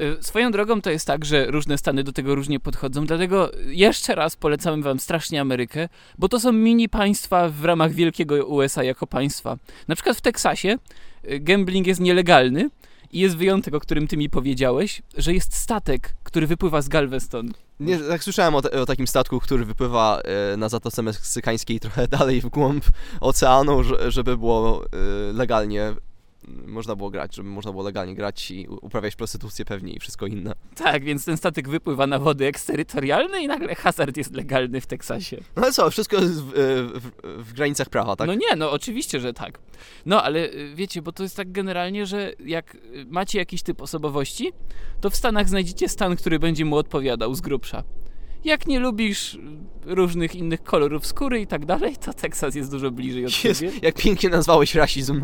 Y, 0.00 0.16
Swoją 0.20 0.50
drogą 0.50 0.80
to 0.80 0.90
jest 0.90 1.06
tak, 1.06 1.24
że 1.24 1.46
różne 1.46 1.78
stany 1.78 2.04
do 2.04 2.12
tego 2.12 2.34
różnie 2.34 2.60
podchodzą, 2.60 3.06
dlatego 3.06 3.50
jeszcze 3.66 4.14
raz 4.14 4.36
polecamy 4.36 4.82
wam 4.82 5.00
strasznie 5.00 5.40
Amerykę, 5.40 5.88
bo 6.18 6.28
to 6.28 6.40
są 6.40 6.52
mini 6.52 6.88
państwa 6.88 7.48
w 7.48 7.64
ramach 7.64 7.92
wielkiego 7.92 8.46
USA 8.46 8.84
jako 8.84 9.06
państwa. 9.06 9.56
Na 9.88 9.94
przykład 9.94 10.16
w 10.16 10.20
Teksasie 10.20 10.78
y, 11.30 11.40
gambling 11.40 11.86
jest 11.86 12.00
nielegalny 12.00 12.70
i 13.12 13.20
jest 13.20 13.36
wyjątek, 13.36 13.74
o 13.74 13.80
którym 13.80 14.08
ty 14.08 14.16
mi 14.16 14.30
powiedziałeś, 14.30 15.02
że 15.16 15.34
jest 15.34 15.54
statek, 15.54 16.14
który 16.22 16.46
wypływa 16.46 16.82
z 16.82 16.88
Galveston. 16.88 17.52
Nie, 17.80 17.98
tak 17.98 18.24
słyszałem 18.24 18.54
o, 18.54 18.58
o 18.58 18.86
takim 18.86 19.06
statku, 19.06 19.40
który 19.40 19.64
wypływa 19.64 20.20
e, 20.52 20.56
na 20.56 20.68
Zatoce 20.68 21.02
Meksykańskiej 21.02 21.80
trochę 21.80 22.08
dalej 22.18 22.40
w 22.40 22.46
głąb 22.46 22.84
oceanu, 23.20 23.82
że, 23.82 24.10
żeby 24.10 24.36
było 24.36 24.84
e, 24.84 25.32
legalnie, 25.32 25.94
można 26.46 26.96
było 26.96 27.10
grać, 27.10 27.34
żeby 27.34 27.48
można 27.48 27.70
było 27.70 27.84
legalnie 27.84 28.14
grać 28.14 28.50
i 28.50 28.66
uprawiać 28.68 29.16
prostytucję 29.16 29.64
pewnie 29.64 29.92
i 29.92 30.00
wszystko 30.00 30.26
inne. 30.26 30.52
Tak, 30.74 31.04
więc 31.04 31.24
ten 31.24 31.36
statek 31.36 31.68
wypływa 31.68 32.06
na 32.06 32.18
wody 32.18 32.46
eksterytorialne 32.46 33.42
i 33.42 33.46
nagle 33.46 33.74
hazard 33.74 34.16
jest 34.16 34.34
legalny 34.34 34.80
w 34.80 34.86
Teksasie. 34.86 35.36
No 35.56 35.62
ale 35.62 35.72
co, 35.72 35.90
wszystko 35.90 36.16
jest 36.16 36.42
w, 36.42 36.48
e, 36.48 36.54
w, 37.00 37.10
w 37.44 37.52
granicach 37.52 37.88
prawa, 37.88 38.16
tak? 38.16 38.26
No 38.26 38.34
nie, 38.34 38.56
no 38.56 38.70
oczywiście, 38.70 39.20
że 39.20 39.32
tak. 39.32 39.58
No 40.06 40.22
ale 40.22 40.52
y, 40.52 40.72
wiecie, 40.74 41.02
bo 41.02 41.12
to 41.12 41.22
jest 41.22 41.36
tak 41.36 41.52
generalnie, 41.52 42.06
że 42.06 42.32
jak 42.44 42.74
y, 42.74 42.80
macie 43.08 43.38
jakiś 43.38 43.62
typ 43.62 43.82
osobowości, 43.82 44.52
to 45.00 45.10
w 45.10 45.16
Stanach 45.16 45.48
znajdziecie 45.48 45.88
stan, 45.88 46.16
który 46.16 46.38
będzie 46.38 46.64
mu 46.64 46.76
odpowiadał 46.76 47.34
z 47.34 47.40
grubsza. 47.40 47.84
Jak 48.46 48.66
nie 48.66 48.80
lubisz 48.80 49.38
różnych 49.84 50.34
innych 50.34 50.62
kolorów 50.62 51.06
skóry 51.06 51.40
i 51.40 51.46
tak 51.46 51.64
dalej, 51.66 51.96
to 51.96 52.12
Teksas 52.12 52.54
jest 52.54 52.70
dużo 52.70 52.90
bliżej 52.90 53.26
od 53.26 53.44
Jest, 53.44 53.60
ciebie. 53.60 53.72
jak 53.82 53.94
pięknie 53.94 54.28
nazwałeś 54.30 54.74
rasizm. 54.74 55.20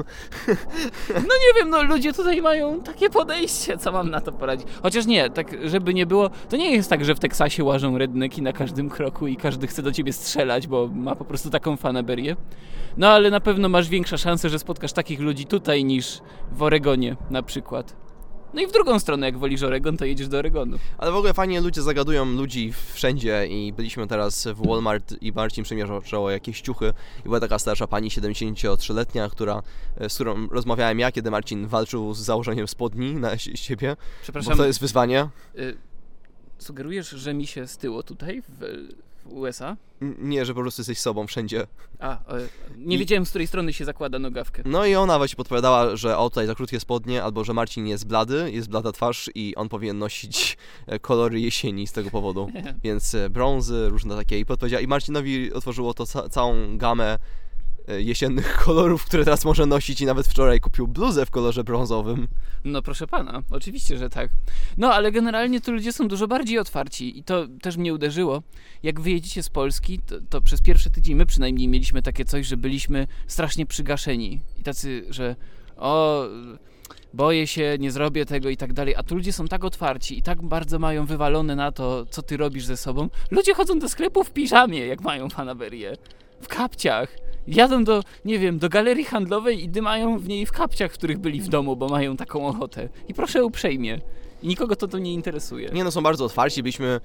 No 1.09 1.21
nie 1.21 1.61
wiem, 1.61 1.71
no 1.71 1.83
ludzie 1.83 2.13
tutaj 2.13 2.43
mają 2.43 2.81
takie 2.81 3.11
podejście, 3.11 3.79
co 3.79 3.93
mam 3.93 4.11
na 4.11 4.21
to 4.21 4.33
poradzić. 4.33 4.69
Chociaż 4.83 5.07
nie, 5.07 5.31
tak 5.31 5.69
żeby 5.69 5.95
nie 5.95 6.07
było, 6.07 6.31
to 6.49 6.57
nie 6.57 6.71
jest 6.73 6.91
tak, 6.91 7.05
że 7.05 7.15
w 7.15 7.19
Teksasie 7.21 7.65
łażą 7.65 7.99
redneki 7.99 8.43
na 8.43 8.53
każdym 8.53 8.91
kroku 8.91 9.27
i 9.27 9.37
każdy 9.37 9.67
chce 9.67 9.83
do 9.83 9.93
ciebie 9.93 10.13
strzelać, 10.13 10.67
bo 10.67 10.89
ma 10.95 11.17
po 11.17 11.25
prostu 11.25 11.51
taką 11.51 11.77
fanaberię. 11.77 12.37
No 12.97 13.09
ale 13.09 13.31
na 13.31 13.41
pewno 13.41 13.69
masz 13.69 13.89
większe 13.89 14.19
szanse, 14.19 14.49
że 14.49 14.59
spotkasz 14.59 14.93
takich 14.93 15.21
ludzi 15.21 15.47
tutaj 15.47 15.85
niż 15.85 16.21
w 16.53 16.63
Oregonie 16.63 17.17
na 17.31 17.43
przykład. 17.43 18.02
No 18.55 18.61
i 18.63 18.67
w 18.67 18.73
drugą 18.73 18.99
stronę, 18.99 19.27
jak 19.27 19.39
wolisz 19.39 19.63
Oregon, 19.63 19.97
to 19.97 20.05
jedziesz 20.05 20.29
do 20.29 20.39
Oregonu. 20.39 20.79
Ale 20.99 21.13
w 21.13 21.17
ogóle 21.17 21.35
fajnie 21.35 21.61
ludzie 21.61 21.83
zagadują 21.83 22.25
ludzi 22.25 22.73
wszędzie 22.95 23.47
i 23.47 23.73
byliśmy 23.73 24.07
teraz 24.07 24.47
w 24.55 24.67
Walmart 24.67 25.15
i 25.23 25.33
Marcin 25.33 25.65
przymierzał 25.65 26.31
jakieś 26.31 26.61
ciuchy 26.61 26.93
i 27.21 27.23
była 27.23 27.41
taka 27.41 27.59
starsza 27.59 27.87
pani 27.87 28.09
73-letnia, 28.09 29.29
która, 29.29 29.63
e, 29.97 30.11
z 30.11 30.15
którą 30.15 30.49
rozmawiałem 30.49 30.99
ja, 30.99 31.13
kiedy 31.13 31.31
Marcin 31.31 31.67
walczył 31.67 32.15
z 32.15 32.19
założeniem 32.19 32.69
spodni 32.69 33.15
na 33.15 33.39
si- 33.39 33.57
siebie, 33.57 33.97
bo 33.99 34.23
Przepraszam, 34.23 34.57
to 34.57 34.67
jest 34.67 34.81
wyzwanie. 34.81 35.29
y, 35.59 35.77
sugerujesz, 36.59 37.09
że 37.11 37.35
mi 37.35 37.47
się 37.47 37.67
styło 37.67 38.03
tutaj 38.03 38.43
w, 38.49 38.89
w 39.25 39.33
USA? 39.33 39.77
Nie, 40.19 40.45
że 40.45 40.55
po 40.55 40.61
prostu 40.61 40.81
jesteś 40.81 40.99
sobą 40.99 41.27
wszędzie. 41.27 41.67
A, 42.01 42.19
nie 42.77 42.97
I- 42.97 42.99
wiedziałem, 42.99 43.27
z 43.27 43.29
której 43.31 43.47
strony 43.47 43.73
się 43.73 43.85
zakłada 43.85 44.19
nogawkę. 44.19 44.63
No 44.67 44.87
i 44.87 44.95
ona 44.95 45.19
właśnie 45.19 45.37
podpowiadała, 45.37 45.97
że 45.97 46.19
o 46.19 46.31
tutaj 46.31 46.47
za 46.47 46.55
krótkie 46.55 46.81
spodnie, 46.81 47.23
albo 47.23 47.45
że 47.45 47.53
Marcin 47.55 47.87
jest 47.87 48.07
blady, 48.07 48.51
jest 48.53 48.69
blada 48.69 48.93
twarz 48.93 49.31
i 49.35 49.55
on 49.57 49.69
powinien 49.69 49.99
nosić 49.99 50.57
e, 50.87 50.99
kolory 50.99 51.41
jesieni 51.41 51.87
z 51.87 51.93
tego 51.93 52.11
powodu. 52.11 52.51
Więc 52.85 53.15
e, 53.15 53.31
brązy, 53.31 53.89
różne 53.89 54.17
takie 54.17 54.39
i 54.39 54.47
podpowiedziała. 54.47 54.81
I 54.81 54.87
Marcinowi 54.87 55.53
otworzyło 55.53 55.95
to 55.95 56.07
ca- 56.07 56.29
całą 56.29 56.79
gamę 56.79 57.19
jesiennych 57.99 58.57
kolorów, 58.65 59.05
które 59.05 59.25
teraz 59.25 59.45
może 59.45 59.67
nosić 59.67 60.01
i 60.01 60.07
nawet 60.07 60.27
wczoraj 60.27 60.61
kupił 60.61 60.89
bluzę 60.89 61.27
w 61.27 61.31
kolorze 61.31 61.65
brązowym. 61.65 62.29
No 62.65 62.83
proszę 62.83 63.07
pana, 63.07 63.43
oczywiście, 63.51 63.97
że 63.97 64.11
tak. 64.11 64.31
No 64.79 64.93
ale 64.95 65.13
generalnie 65.13 65.61
to 65.61 65.73
ludzie 65.73 65.93
są 65.93 66.09
dużo 66.09 66.29
bardziej 66.29 66.59
otwarci 66.59 67.19
i 67.19 67.25
to 67.25 67.47
też 67.63 67.77
mnie 67.77 67.95
uderzyło. 67.95 68.43
Jak 68.83 69.01
wyjedziecie 69.01 69.43
z 69.43 69.49
Polski, 69.49 69.99
to, 69.99 70.15
to 70.31 70.41
przez 70.41 70.61
pierwszy 70.61 70.91
tydzień 70.91 71.17
my 71.17 71.27
przynajmniej 71.27 71.69
mieliśmy 71.69 72.03
takie 72.03 72.25
coś, 72.25 72.47
że 72.47 72.57
byliśmy 72.57 73.07
strasznie 73.27 73.67
przygaszeni 73.67 74.41
i 74.59 74.63
tacy, 74.63 75.05
że 75.11 75.37
o, 75.77 76.25
boję 77.15 77.47
się, 77.47 77.77
nie 77.79 77.93
zrobię 77.93 78.27
tego 78.27 78.49
i 78.49 78.57
tak 78.57 78.73
dalej, 78.73 78.95
a 78.97 79.03
tu 79.03 79.15
ludzie 79.15 79.33
są 79.33 79.49
tak 79.49 79.65
otwarci 79.65 80.19
i 80.19 80.23
tak 80.23 80.43
bardzo 80.43 80.79
mają 80.79 81.07
wywalone 81.07 81.57
na 81.57 81.73
to, 81.73 82.07
co 82.07 82.23
ty 82.23 82.37
robisz 82.37 82.65
ze 82.65 82.77
sobą. 82.77 83.09
Ludzie 83.31 83.55
chodzą 83.55 83.79
do 83.79 83.89
sklepu 83.89 84.25
w 84.25 84.31
piżamie, 84.31 84.87
jak 84.87 85.01
mają 85.01 85.31
fanaberię, 85.31 85.97
w 86.41 86.49
kapciach. 86.49 87.17
Jadą 87.49 87.85
do, 87.85 88.03
nie 88.25 88.39
wiem, 88.39 88.59
do 88.59 88.69
galerii 88.69 89.05
handlowej 89.05 89.65
i 89.65 89.69
dymają 89.69 90.19
w 90.19 90.29
niej 90.29 90.47
w 90.47 90.53
kapciach, 90.53 90.93
w 90.93 90.95
których 90.95 91.19
byli 91.19 91.41
w 91.41 91.49
domu, 91.49 91.77
bo 91.77 91.89
mają 91.89 92.17
taką 92.17 92.47
ochotę. 92.47 92.89
I 93.09 93.15
proszę 93.15 93.45
uprzejmie. 93.45 94.01
I 94.43 94.49
nikogo 94.49 94.77
to, 94.77 94.89
to 94.89 94.99
nie 94.99 95.13
interesuje. 95.15 95.71
Nie 95.73 95.85
no, 95.85 95.91
są 95.91 96.03
bardzo 96.03 96.25
otwarci, 96.25 96.63
byliśmy... 96.63 97.01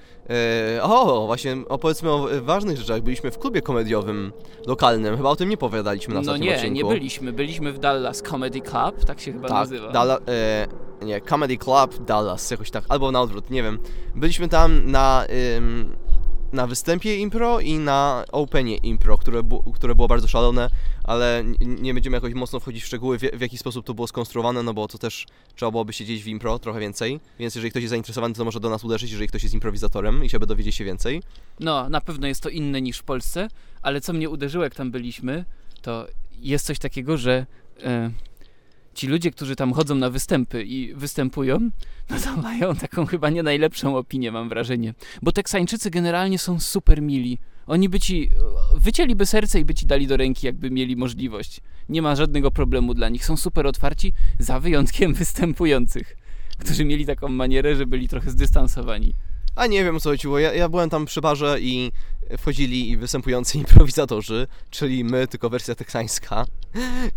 E, 0.77 0.83
o, 0.83 1.25
właśnie 1.25 1.57
opowiedzmy 1.69 2.11
o 2.11 2.27
ważnych 2.41 2.77
rzeczach. 2.77 3.01
Byliśmy 3.01 3.31
w 3.31 3.37
klubie 3.39 3.61
komediowym 3.61 4.31
lokalnym, 4.67 5.17
chyba 5.17 5.29
o 5.29 5.35
tym 5.35 5.49
nie 5.49 5.57
powiadaliśmy 5.57 6.13
na 6.13 6.21
no 6.21 6.37
nie, 6.37 6.53
odcinku. 6.55 6.75
nie 6.75 6.85
byliśmy. 6.85 7.33
Byliśmy 7.33 7.73
w 7.73 7.79
Dallas 7.79 8.21
Comedy 8.21 8.61
Club, 8.61 9.05
tak 9.05 9.19
się 9.19 9.33
chyba 9.33 9.47
Tak, 9.47 9.57
nazywa. 9.57 9.91
Dalla, 9.91 10.17
e, 10.27 10.67
nie, 11.05 11.21
Comedy 11.21 11.57
Club 11.57 12.05
Dallas, 12.05 12.51
jakoś 12.51 12.71
tak, 12.71 12.83
albo 12.89 13.11
na 13.11 13.21
odwrót, 13.21 13.49
nie 13.49 13.63
wiem. 13.63 13.79
Byliśmy 14.15 14.47
tam 14.47 14.91
na, 14.91 15.25
ym, 15.57 15.95
na 16.53 16.67
występie 16.67 17.17
impro 17.17 17.59
i 17.59 17.73
na 17.73 18.23
openie 18.31 18.77
impro, 18.77 19.17
które, 19.17 19.41
które 19.75 19.95
było 19.95 20.07
bardzo 20.07 20.27
szalone, 20.27 20.69
ale 21.03 21.43
nie 21.59 21.93
będziemy 21.93 22.17
jakoś 22.17 22.33
mocno 22.33 22.59
wchodzić 22.59 22.83
w 22.83 22.85
szczegóły, 22.85 23.17
w, 23.17 23.21
w 23.21 23.41
jaki 23.41 23.57
sposób 23.57 23.85
to 23.85 23.93
było 23.93 24.07
skonstruowane, 24.07 24.63
no 24.63 24.73
bo 24.73 24.87
to 24.87 24.97
też 24.97 25.25
trzeba 25.55 25.71
byłoby 25.71 25.93
siedzieć 25.93 26.23
w 26.23 26.27
impro 26.27 26.59
trochę 26.59 26.79
więcej, 26.79 27.19
więc 27.39 27.55
jeżeli 27.55 27.71
ktoś 27.71 27.83
jest 27.83 27.89
zainteresowany, 27.89 28.33
to 28.33 28.45
może 28.45 28.59
do 28.59 28.69
nas 28.69 28.83
uderzyć, 28.83 29.11
jeżeli 29.11 29.27
ktoś 29.27 29.43
jest 29.43 29.55
improwizatorem 29.55 30.23
i 30.23 30.27
chciałby 30.27 30.45
dowiedzieć 30.45 30.75
się 30.75 30.85
więcej. 30.85 31.23
No, 31.59 31.89
na 31.89 32.01
pewno 32.01 32.27
jest 32.27 32.41
to 32.41 32.49
inne 32.49 32.81
niż 32.81 32.97
w 32.97 33.03
Polsce, 33.03 33.47
ale 33.81 34.01
co 34.01 34.13
mnie 34.13 34.29
uderzyło, 34.29 34.63
jak 34.63 34.75
tam 34.75 34.91
byliśmy, 34.91 35.45
to 35.81 36.07
jest 36.39 36.65
coś 36.65 36.79
takiego, 36.79 37.17
że 37.17 37.45
e, 37.83 38.11
ci 38.93 39.07
ludzie, 39.07 39.31
którzy 39.31 39.55
tam 39.55 39.73
chodzą 39.73 39.95
na 39.95 40.09
występy 40.09 40.63
i 40.63 40.93
występują, 40.93 41.69
no 42.09 42.19
to 42.19 42.37
mają 42.41 42.75
taką 42.75 43.05
chyba 43.05 43.29
nie 43.29 43.43
najlepszą 43.43 43.97
opinię, 43.97 44.31
mam 44.31 44.49
wrażenie. 44.49 44.93
Bo 45.21 45.31
Teksańczycy 45.31 45.89
generalnie 45.89 46.39
są 46.39 46.59
super 46.59 47.01
mili. 47.01 47.37
Oni 47.67 47.89
by 47.89 47.99
ci, 47.99 48.31
wycięliby 48.75 49.25
serce 49.25 49.59
i 49.59 49.65
by 49.65 49.73
ci 49.73 49.85
dali 49.85 50.07
do 50.07 50.17
ręki, 50.17 50.45
jakby 50.45 50.71
mieli 50.71 50.95
możliwość. 50.95 51.61
Nie 51.89 52.01
ma 52.01 52.15
żadnego 52.15 52.51
problemu 52.51 52.93
dla 52.93 53.09
nich. 53.09 53.25
Są 53.25 53.37
super 53.37 53.67
otwarci, 53.67 54.13
za 54.39 54.59
wyjątkiem 54.59 55.13
występujących, 55.23 56.17
którzy 56.57 56.85
mieli 56.85 57.05
taką 57.05 57.29
manierę, 57.29 57.75
że 57.75 57.85
byli 57.85 58.07
trochę 58.07 58.31
zdystansowani. 58.31 59.13
A 59.55 59.67
nie 59.67 59.83
wiem 59.83 59.99
co 59.99 60.09
chodziło. 60.09 60.39
Ja, 60.39 60.53
ja 60.53 60.69
byłem 60.69 60.89
tam 60.89 61.05
przy 61.05 61.21
barze 61.21 61.57
i 61.61 61.91
wchodzili 62.37 62.97
występujący 62.97 63.57
improwizatorzy, 63.63 64.47
czyli 64.69 65.03
my, 65.03 65.27
tylko 65.27 65.49
wersja 65.49 65.75
teksańska. 65.75 66.45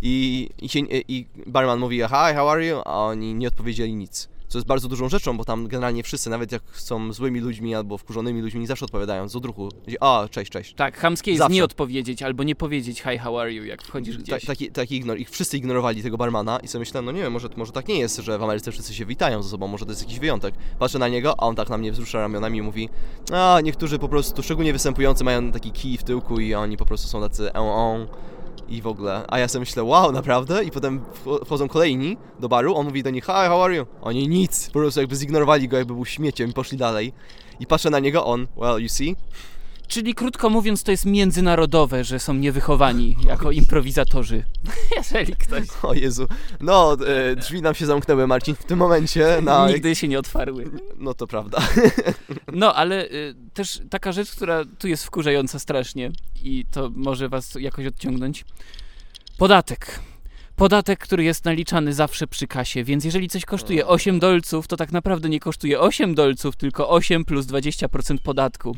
I, 0.02 0.48
i, 0.58 0.68
się, 0.68 0.80
I 0.88 1.26
barman 1.46 1.78
mówi, 1.78 1.96
hi, 1.96 2.34
how 2.34 2.50
are 2.50 2.66
you? 2.66 2.76
A 2.84 3.04
oni 3.04 3.34
nie 3.34 3.48
odpowiedzieli 3.48 3.94
nic. 3.94 4.29
Co 4.50 4.58
jest 4.58 4.68
bardzo 4.68 4.88
dużą 4.88 5.08
rzeczą, 5.08 5.36
bo 5.36 5.44
tam 5.44 5.68
generalnie 5.68 6.02
wszyscy, 6.02 6.30
nawet 6.30 6.52
jak 6.52 6.62
są 6.72 7.12
złymi 7.12 7.40
ludźmi 7.40 7.74
albo 7.74 7.98
wkurzonymi 7.98 8.40
ludźmi, 8.42 8.60
nie 8.60 8.66
zawsze 8.66 8.84
odpowiadają 8.84 9.28
z 9.28 9.36
odruchu. 9.36 9.68
A, 10.00 10.28
cześć, 10.30 10.50
cześć. 10.52 10.74
Tak, 10.74 10.96
chamskie 10.96 11.30
jest 11.30 11.38
Zawsze. 11.38 11.54
nie 11.54 11.64
odpowiedzieć 11.64 12.22
albo 12.22 12.42
nie 12.42 12.54
powiedzieć 12.54 13.02
hi, 13.02 13.18
how 13.18 13.38
are 13.38 13.52
you, 13.52 13.64
jak 13.64 13.82
wchodzisz 13.82 14.16
Ta, 14.16 14.22
gdzieś. 14.22 14.44
taki, 14.44 14.70
taki 14.72 14.96
ignor. 14.96 15.18
Ich 15.18 15.30
wszyscy 15.30 15.56
ignorowali 15.58 16.02
tego 16.02 16.16
barmana 16.16 16.58
i 16.58 16.68
sobie 16.68 16.80
myślałem, 16.80 17.04
no 17.04 17.12
nie 17.12 17.22
wiem, 17.22 17.32
może, 17.32 17.48
może 17.56 17.72
tak 17.72 17.88
nie 17.88 17.98
jest, 17.98 18.16
że 18.16 18.38
w 18.38 18.42
Ameryce 18.42 18.72
wszyscy 18.72 18.94
się 18.94 19.06
witają 19.06 19.42
ze 19.42 19.48
sobą, 19.48 19.66
może 19.66 19.84
to 19.84 19.92
jest 19.92 20.02
jakiś 20.02 20.18
wyjątek. 20.18 20.54
Patrzę 20.78 20.98
na 20.98 21.08
niego, 21.08 21.34
a 21.40 21.46
on 21.46 21.54
tak 21.56 21.68
na 21.68 21.78
mnie 21.78 21.92
wzrusza 21.92 22.20
ramionami 22.20 22.58
i 22.58 22.62
mówi, 22.62 22.88
a 23.32 23.60
niektórzy 23.62 23.98
po 23.98 24.08
prostu, 24.08 24.42
szczególnie 24.42 24.72
występujący, 24.72 25.24
mają 25.24 25.52
taki 25.52 25.72
kij 25.72 25.98
w 25.98 26.02
tyłku 26.02 26.40
i 26.40 26.54
oni 26.54 26.76
po 26.76 26.86
prostu 26.86 27.08
są 27.08 27.20
tacy 27.20 27.52
on, 27.52 27.68
on 27.68 28.06
i 28.70 28.82
w 28.82 28.86
ogóle. 28.86 29.24
A 29.28 29.38
ja 29.38 29.48
sobie 29.48 29.60
myślę, 29.60 29.84
wow, 29.84 30.12
naprawdę? 30.12 30.64
I 30.64 30.70
potem 30.70 31.00
wch- 31.24 31.44
wchodzą 31.44 31.68
kolejni 31.68 32.16
do 32.40 32.48
baru, 32.48 32.76
on 32.76 32.86
mówi 32.86 33.02
do 33.02 33.10
nich, 33.10 33.24
hi, 33.24 33.32
how 33.32 33.62
are 33.64 33.74
you? 33.74 33.86
Oni 34.02 34.28
nic, 34.28 34.66
po 34.66 34.72
prostu 34.78 35.00
jakby 35.00 35.16
zignorowali 35.16 35.68
go, 35.68 35.76
jakby 35.78 35.94
był 35.94 36.04
śmieciem 36.06 36.50
i 36.50 36.52
poszli 36.52 36.78
dalej. 36.78 37.12
I 37.60 37.66
patrzę 37.66 37.90
na 37.90 37.98
niego, 37.98 38.24
on, 38.24 38.46
well, 38.56 38.82
you 38.82 38.88
see? 38.88 39.16
Czyli 39.90 40.14
krótko 40.14 40.50
mówiąc, 40.50 40.82
to 40.82 40.90
jest 40.90 41.06
międzynarodowe, 41.06 42.04
że 42.04 42.18
są 42.18 42.34
niewychowani 42.34 43.16
jako 43.28 43.50
improwizatorzy. 43.50 44.44
Jeżeli 44.96 45.36
ktoś. 45.36 45.66
O 45.82 45.94
Jezu. 45.94 46.26
No, 46.60 46.96
e, 47.06 47.36
drzwi 47.36 47.62
nam 47.62 47.74
się 47.74 47.86
zamknęły, 47.86 48.26
Marcin, 48.26 48.54
w 48.54 48.64
tym 48.64 48.78
momencie 48.78 49.38
na... 49.42 49.68
Nigdy 49.68 49.94
się 49.94 50.08
nie 50.08 50.18
otwarły. 50.18 50.70
No 50.98 51.14
to 51.14 51.26
prawda. 51.26 51.58
No, 52.52 52.74
ale 52.74 53.04
y, 53.04 53.34
też 53.54 53.80
taka 53.90 54.12
rzecz, 54.12 54.30
która 54.30 54.64
tu 54.78 54.88
jest 54.88 55.04
wkurzająca 55.04 55.58
strasznie 55.58 56.10
i 56.42 56.64
to 56.70 56.90
może 56.94 57.28
was 57.28 57.54
jakoś 57.54 57.86
odciągnąć. 57.86 58.44
Podatek. 59.38 60.00
Podatek, 60.56 60.98
który 60.98 61.24
jest 61.24 61.44
naliczany 61.44 61.92
zawsze 61.92 62.26
przy 62.26 62.46
kasie, 62.46 62.84
więc 62.84 63.04
jeżeli 63.04 63.28
coś 63.28 63.44
kosztuje 63.44 63.86
8 63.86 64.18
dolców, 64.18 64.66
to 64.66 64.76
tak 64.76 64.92
naprawdę 64.92 65.28
nie 65.28 65.40
kosztuje 65.40 65.80
8 65.80 66.14
dolców, 66.14 66.56
tylko 66.56 66.90
8 66.90 67.24
plus 67.24 67.46
20% 67.46 68.18
podatku. 68.18 68.76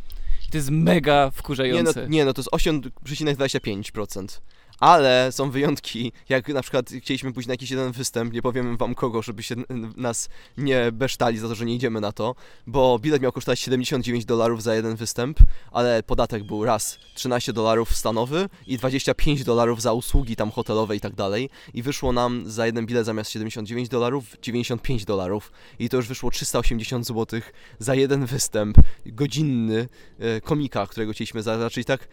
To 0.53 0.59
jest 0.59 0.71
mega 0.71 1.15
Nie 1.15 1.25
no, 1.25 1.31
wkurzające. 1.31 2.07
nie 2.09 2.25
no, 2.25 2.33
to 2.33 2.41
jest 2.41 2.51
8,25%. 2.51 4.41
Ale 4.83 5.33
są 5.33 5.51
wyjątki, 5.51 6.13
jak 6.29 6.49
na 6.49 6.63
przykład 6.63 6.91
chcieliśmy 7.01 7.33
pójść 7.33 7.47
na 7.47 7.55
jakiś 7.55 7.71
jeden 7.71 7.93
występ, 7.93 8.33
nie 8.33 8.43
powiem 8.43 8.77
wam 8.77 8.95
kogo, 8.95 9.23
żeby 9.23 9.43
się 9.43 9.55
nas 9.97 10.29
nie 10.59 10.93
besztali 10.93 11.39
za 11.39 11.49
to, 11.49 11.55
że 11.55 11.65
nie 11.65 11.75
idziemy 11.75 12.01
na 12.01 12.13
to, 12.13 12.35
bo 12.67 12.99
bilet 12.99 13.23
miał 13.23 13.33
kosztować 13.33 13.61
79 13.61 14.25
dolarów 14.25 14.63
za 14.63 14.75
jeden 14.75 14.97
występ, 14.97 15.39
ale 15.73 16.03
podatek 16.03 16.45
był 16.45 16.65
raz 16.65 16.99
13 17.15 17.53
dolarów 17.53 17.97
stanowy 17.97 18.49
i 18.67 18.79
25 18.79 19.45
dolarów 19.45 19.83
za 19.83 19.93
usługi 19.93 20.37
tam 20.37 20.51
hotelowe 20.51 20.97
i 20.97 21.01
tak 21.01 21.15
dalej. 21.15 21.51
I 21.75 21.83
wyszło 21.83 22.13
nam 22.13 22.51
za 22.51 22.67
jeden 22.67 22.87
bilet 22.87 23.07
zamiast 23.07 23.31
79 23.31 23.89
dolarów 23.89 24.37
95 24.43 25.05
dolarów. 25.05 25.53
I 25.79 25.89
to 25.89 25.97
już 25.97 26.09
wyszło 26.09 26.31
380 26.31 27.07
zł 27.07 27.41
za 27.79 27.95
jeden 27.95 28.27
występ 28.27 28.77
godzinny 29.07 29.89
e, 30.19 30.41
komika, 30.41 30.87
którego 30.87 31.13
chcieliśmy 31.13 31.43
zacząć 31.43 31.87
tak 31.87 32.09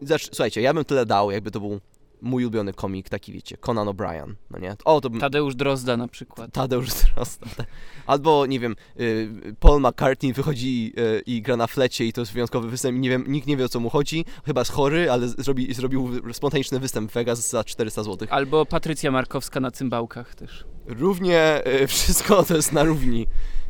zacz, 0.00 0.26
słuchajcie, 0.26 0.60
ja 0.60 0.74
bym 0.74 0.84
tyle 0.84 1.06
dał, 1.06 1.30
jakby 1.30 1.50
to 1.50 1.60
był 1.60 1.80
mój 2.22 2.44
ulubiony 2.44 2.72
komik, 2.72 3.08
taki 3.08 3.32
wiecie, 3.32 3.56
Conan 3.56 3.88
O'Brien, 3.88 4.34
no 4.50 4.58
nie? 4.58 4.76
O, 4.84 5.00
to 5.00 5.10
bym... 5.10 5.20
Tadeusz 5.20 5.54
Drozda 5.54 5.96
na 5.96 6.08
przykład. 6.08 6.52
Tadeusz 6.52 6.88
Drozda. 7.14 7.46
Albo, 8.06 8.46
nie 8.46 8.60
wiem, 8.60 8.76
y, 9.00 9.54
Paul 9.60 9.80
McCartney 9.80 10.32
wychodzi 10.32 10.92
y, 10.98 11.22
i 11.26 11.42
gra 11.42 11.56
na 11.56 11.66
flecie 11.66 12.06
i 12.06 12.12
to 12.12 12.20
jest 12.20 12.32
wyjątkowy 12.32 12.70
występ 12.70 12.96
i 12.96 13.00
nie 13.00 13.10
wiem, 13.10 13.24
nikt 13.28 13.46
nie 13.46 13.56
wie 13.56 13.64
o 13.64 13.68
co 13.68 13.80
mu 13.80 13.90
chodzi, 13.90 14.24
chyba 14.46 14.60
jest 14.60 14.72
chory, 14.72 15.10
ale 15.10 15.28
zrobi, 15.28 15.74
zrobił 15.74 16.32
spontaniczny 16.32 16.78
występ 16.78 17.10
w 17.10 17.14
Vegas 17.14 17.50
za 17.50 17.64
400 17.64 18.02
zł. 18.02 18.28
Albo 18.30 18.66
Patrycja 18.66 19.10
Markowska 19.10 19.60
na 19.60 19.70
cymbałkach 19.70 20.34
też. 20.34 20.64
Równie 20.86 21.62
y, 21.82 21.86
wszystko 21.88 22.42
to 22.42 22.56
jest 22.56 22.72
na 22.72 22.82
równi. 22.82 23.26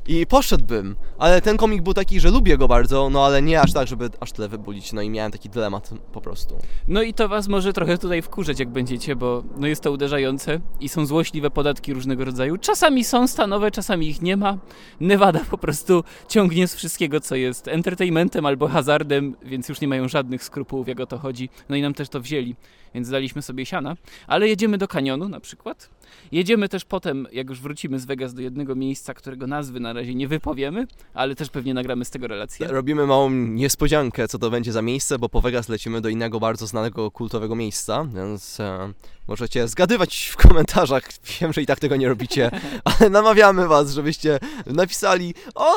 I 0.09 0.27
poszedłbym, 0.27 0.97
ale 1.19 1.41
ten 1.41 1.57
komik 1.57 1.83
był 1.83 1.95
taki, 1.95 2.21
że 2.21 2.31
lubię 2.31 2.59
go 2.59 2.69
bardzo, 2.69 3.11
no 3.11 3.27
ale 3.27 3.43
nie 3.43 3.61
aż 3.61 3.73
tak, 3.73 3.89
żeby 3.89 4.11
aż 4.21 4.33
tyle 4.33 4.49
wybulić, 4.49 4.93
no 4.93 5.03
i 5.03 5.11
miałem 5.11 5.33
taki 5.33 5.49
dylemat 5.49 5.91
po 6.13 6.21
prostu. 6.21 6.59
No 6.89 7.03
i 7.03 7.15
to 7.15 7.29
was 7.29 7.49
może 7.49 7.73
trochę 7.73 7.99
tutaj 7.99 8.23
wkurzać, 8.23 8.61
jak 8.61 8.69
będziecie, 8.69 9.17
bo 9.17 9.43
no 9.57 9.67
jest 9.67 9.83
to 9.83 9.93
uderzające 9.93 10.61
i 10.81 10.89
są 10.89 11.07
złośliwe 11.07 11.51
podatki 11.51 11.95
różnego 11.95 12.25
rodzaju. 12.25 12.57
Czasami 12.57 13.05
są 13.05 13.27
stanowe, 13.29 13.71
czasami 13.71 14.09
ich 14.09 14.23
nie 14.23 14.37
ma. 14.37 14.59
Nevada 15.01 15.41
po 15.51 15.59
prostu 15.59 16.05
ciągnie 16.29 16.69
z 16.69 16.75
wszystkiego, 16.75 17.21
co 17.21 17.37
jest 17.37 17.69
entertainmentem 17.69 18.47
albo 18.47 18.69
hazardem, 18.69 19.37
więc 19.43 19.69
już 19.69 19.81
nie 19.81 19.89
mają 19.89 20.09
żadnych 20.09 20.45
skrupułów, 20.45 20.89
jak 20.89 21.01
o 21.01 21.07
to 21.07 21.19
chodzi. 21.19 21.49
No 21.69 21.77
i 21.77 21.83
nam 21.83 21.95
też 21.95 22.09
to 22.09 22.21
wzięli, 22.21 22.57
więc 22.95 23.09
daliśmy 23.09 23.43
sobie 23.43 23.67
siana. 23.67 23.97
Ale 24.27 24.49
jedziemy 24.49 24.79
do 24.79 24.89
kanionu 24.89 25.29
na 25.29 25.41
przykład. 25.41 25.91
Jedziemy 26.33 26.69
też 26.69 26.85
potem, 27.03 27.27
jak 27.33 27.49
już 27.49 27.61
wrócimy 27.61 27.99
z 27.99 28.05
Vegas, 28.05 28.35
do 28.35 28.43
jednego 28.43 28.75
miejsca, 28.75 29.15
którego 29.15 29.47
nazwy 29.47 29.81
na 29.81 29.93
razie 29.93 30.15
nie 30.15 30.29
wypowiemy, 30.29 30.87
ale 31.15 31.35
też 31.35 31.51
pewnie 31.51 31.75
nagramy 31.75 32.05
z 32.05 32.11
tego 32.11 32.27
relację. 32.27 32.67
Robimy 32.67 33.07
małą 33.07 33.31
niespodziankę, 33.31 34.29
co 34.29 34.39
to 34.39 34.51
będzie 34.51 34.73
za 34.73 34.83
miejsce, 34.83 35.19
bo 35.19 35.29
po 35.29 35.41
Vegas 35.41 35.69
lecimy 35.69 36.01
do 36.01 36.09
innego 36.09 36.41
bardzo 36.41 36.67
znanego 36.67 37.11
kultowego 37.11 37.57
miejsca, 37.57 38.07
więc 38.15 38.61
e, 38.61 38.93
możecie 39.29 39.69
zgadywać 39.69 40.31
w 40.33 40.37
komentarzach. 40.37 41.03
Wiem, 41.41 41.53
że 41.53 41.63
i 41.63 41.67
tak 41.67 41.81
tego 41.81 41.97
nie 41.97 42.09
robicie, 42.09 42.51
ale 42.99 43.11
namawiamy 43.11 43.69
was, 43.69 43.93
żebyście 43.93 44.39
napisali 44.67 45.35
o, 45.55 45.75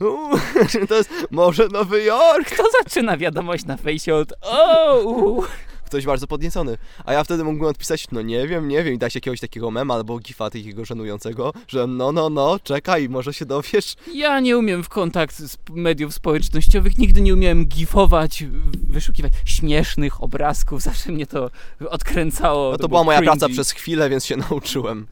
u, 0.00 0.38
to 0.88 0.94
jest 0.94 1.10
może 1.30 1.68
Nowy 1.68 2.04
Jork. 2.04 2.50
Kto 2.50 2.62
zaczyna 2.82 3.16
wiadomość 3.16 3.64
na 3.64 3.76
fejsie 3.76 4.14
od 4.14 4.32
o, 4.40 5.00
u. 5.00 5.44
Ktoś 5.86 6.06
bardzo 6.06 6.26
podniecony. 6.26 6.78
A 7.04 7.12
ja 7.12 7.24
wtedy 7.24 7.44
mógłbym 7.44 7.68
odpisać, 7.68 8.06
no 8.12 8.22
nie 8.22 8.48
wiem, 8.48 8.68
nie 8.68 8.84
wiem, 8.84 8.94
i 8.94 8.98
dać 8.98 9.14
jakiegoś 9.14 9.40
takiego 9.40 9.70
mema 9.70 9.94
albo 9.94 10.18
gifa 10.18 10.50
takiego 10.50 10.84
żenującego, 10.84 11.52
że 11.68 11.86
no, 11.86 12.12
no, 12.12 12.30
no, 12.30 12.58
czekaj, 12.62 13.08
może 13.08 13.34
się 13.34 13.46
dowiesz. 13.46 13.94
Ja 14.14 14.40
nie 14.40 14.58
umiem 14.58 14.82
w 14.82 14.88
kontakt 14.88 15.36
z 15.36 15.56
mediów 15.70 16.14
społecznościowych, 16.14 16.98
nigdy 16.98 17.20
nie 17.20 17.34
umiałem 17.34 17.66
gifować, 17.66 18.44
wyszukiwać 18.88 19.32
śmiesznych 19.44 20.22
obrazków, 20.22 20.82
zawsze 20.90 21.12
mnie 21.12 21.26
to 21.26 21.50
odkręcało. 21.88 22.70
No 22.70 22.76
to 22.76 22.78
było 22.78 22.88
była 22.88 23.04
moja 23.04 23.18
cringy. 23.18 23.38
praca 23.38 23.52
przez 23.52 23.70
chwilę, 23.70 24.10
więc 24.10 24.24
się 24.26 24.36
nauczyłem. 24.50 25.06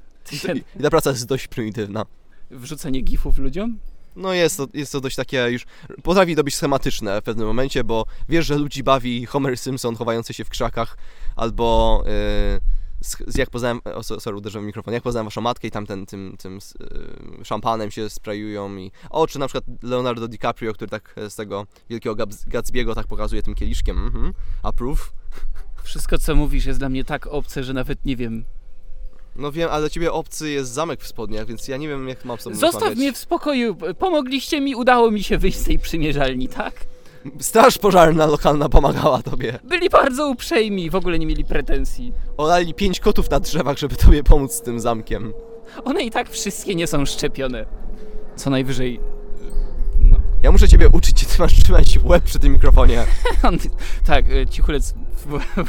I 0.79 0.83
ta 0.83 0.91
praca 0.91 1.11
jest 1.11 1.27
dość 1.27 1.49
prymitywna. 1.49 2.07
Wrzucanie 2.51 3.01
gifów 3.01 3.39
ludziom? 3.39 3.79
No 4.17 4.33
jest 4.33 4.57
to, 4.57 4.67
jest 4.75 4.93
to 4.93 5.01
dość 5.01 5.17
takie 5.17 5.51
już, 5.51 5.67
potrafi 6.03 6.37
to 6.37 6.45
być 6.45 6.55
schematyczne 6.55 7.21
w 7.21 7.25
pewnym 7.25 7.47
momencie, 7.47 7.85
bo 7.85 8.05
wiesz, 8.29 8.47
że 8.47 8.59
ludzi 8.59 8.83
bawi 8.83 9.27
Homer 9.27 9.59
Simpson 9.59 9.97
chowający 9.97 10.35
się 10.35 10.45
w 10.45 10.49
krzakach, 10.49 10.97
albo 11.37 12.03
yy, 12.07 12.61
jak 13.35 13.51
poznałem, 13.51 13.81
o, 13.85 14.03
so- 14.03 14.21
sorry, 14.21 14.37
uderzyłem 14.37 14.65
w 14.65 14.67
mikrofon, 14.67 14.95
jak 14.95 15.03
poznałem 15.03 15.27
waszą 15.27 15.41
matkę 15.41 15.69
i 15.69 15.71
tam 15.71 15.87
ten, 15.87 16.07
tym, 16.07 16.37
tym 16.39 16.59
yy, 17.39 17.45
szampanem 17.45 17.91
się 17.91 18.11
sprayują 18.11 18.77
i, 18.77 18.93
o, 19.11 19.27
czy 19.27 19.39
na 19.39 19.49
przykład 19.49 19.65
Leonardo 19.83 20.29
DiCaprio, 20.29 20.73
który 20.73 20.91
tak 20.91 21.15
z 21.29 21.35
tego 21.35 21.67
wielkiego 21.91 22.15
Gatsby'ego 22.27 22.95
tak 22.95 23.07
pokazuje 23.07 23.43
tym 23.43 23.55
kieliszkiem, 23.55 24.07
mhm, 24.07 24.33
approve. 24.63 25.13
Wszystko, 25.83 26.19
co 26.19 26.35
mówisz, 26.35 26.67
jest 26.67 26.79
dla 26.79 26.89
mnie 26.89 27.05
tak 27.05 27.27
obce, 27.27 27.65
że 27.65 27.73
nawet 27.73 28.05
nie 28.05 28.17
wiem. 28.17 28.45
No 29.37 29.53
wiem, 29.53 29.69
ale 29.71 29.81
dla 29.81 29.91
ciebie 29.91 30.13
obcy 30.13 30.51
jest 30.51 30.73
zamek 30.73 31.01
w 31.03 31.07
spodniach, 31.07 31.47
więc 31.47 31.69
ja 31.69 31.77
nie 31.77 31.89
wiem, 31.89 32.09
jak 32.09 32.25
mam 32.25 32.39
tobą 32.39 32.57
Zostaw 32.57 32.75
rozmawiać. 32.75 32.99
mnie 32.99 33.13
w 33.13 33.17
spokoju. 33.19 33.77
Pomogliście 33.99 34.61
mi, 34.61 34.75
udało 34.75 35.11
mi 35.11 35.23
się 35.23 35.39
wyjść 35.39 35.59
z 35.59 35.65
tej 35.65 35.79
przymierzalni, 35.79 36.49
tak? 36.49 36.75
Straż 37.41 37.79
pożarna 37.79 38.27
lokalna 38.27 38.69
pomagała 38.69 39.23
tobie. 39.23 39.59
Byli 39.65 39.91
bardzo 39.91 40.29
uprzejmi, 40.31 40.91
w 40.91 40.95
ogóle 40.95 41.19
nie 41.19 41.27
mieli 41.27 41.45
pretensji. 41.45 42.13
Olali 42.37 42.75
pięć 42.75 43.01
kotów 43.01 43.31
na 43.31 43.41
drzewach, 43.41 43.79
żeby 43.79 43.97
tobie 43.97 44.23
pomóc 44.23 44.53
z 44.53 44.61
tym 44.63 44.81
zamkiem. 44.81 45.33
One 45.85 46.03
i 46.03 46.11
tak 46.11 46.31
wszystkie 46.31 46.75
nie 46.75 46.87
są 46.87 47.07
szczepione. 47.07 47.67
Co 48.37 48.51
najwyżej. 48.51 49.01
No. 50.01 50.17
Ja 50.43 50.53
muszę 50.53 50.69
ciebie 50.69 50.89
uczyć, 50.89 51.12
masz 51.39 51.63
trzymać 51.63 51.99
łeb 52.05 52.25
przy 52.25 52.39
tym 52.39 52.53
mikrofonie. 52.53 53.07
On, 53.43 53.59
tak, 54.07 54.25
e, 54.31 54.47
cichulec 54.47 54.95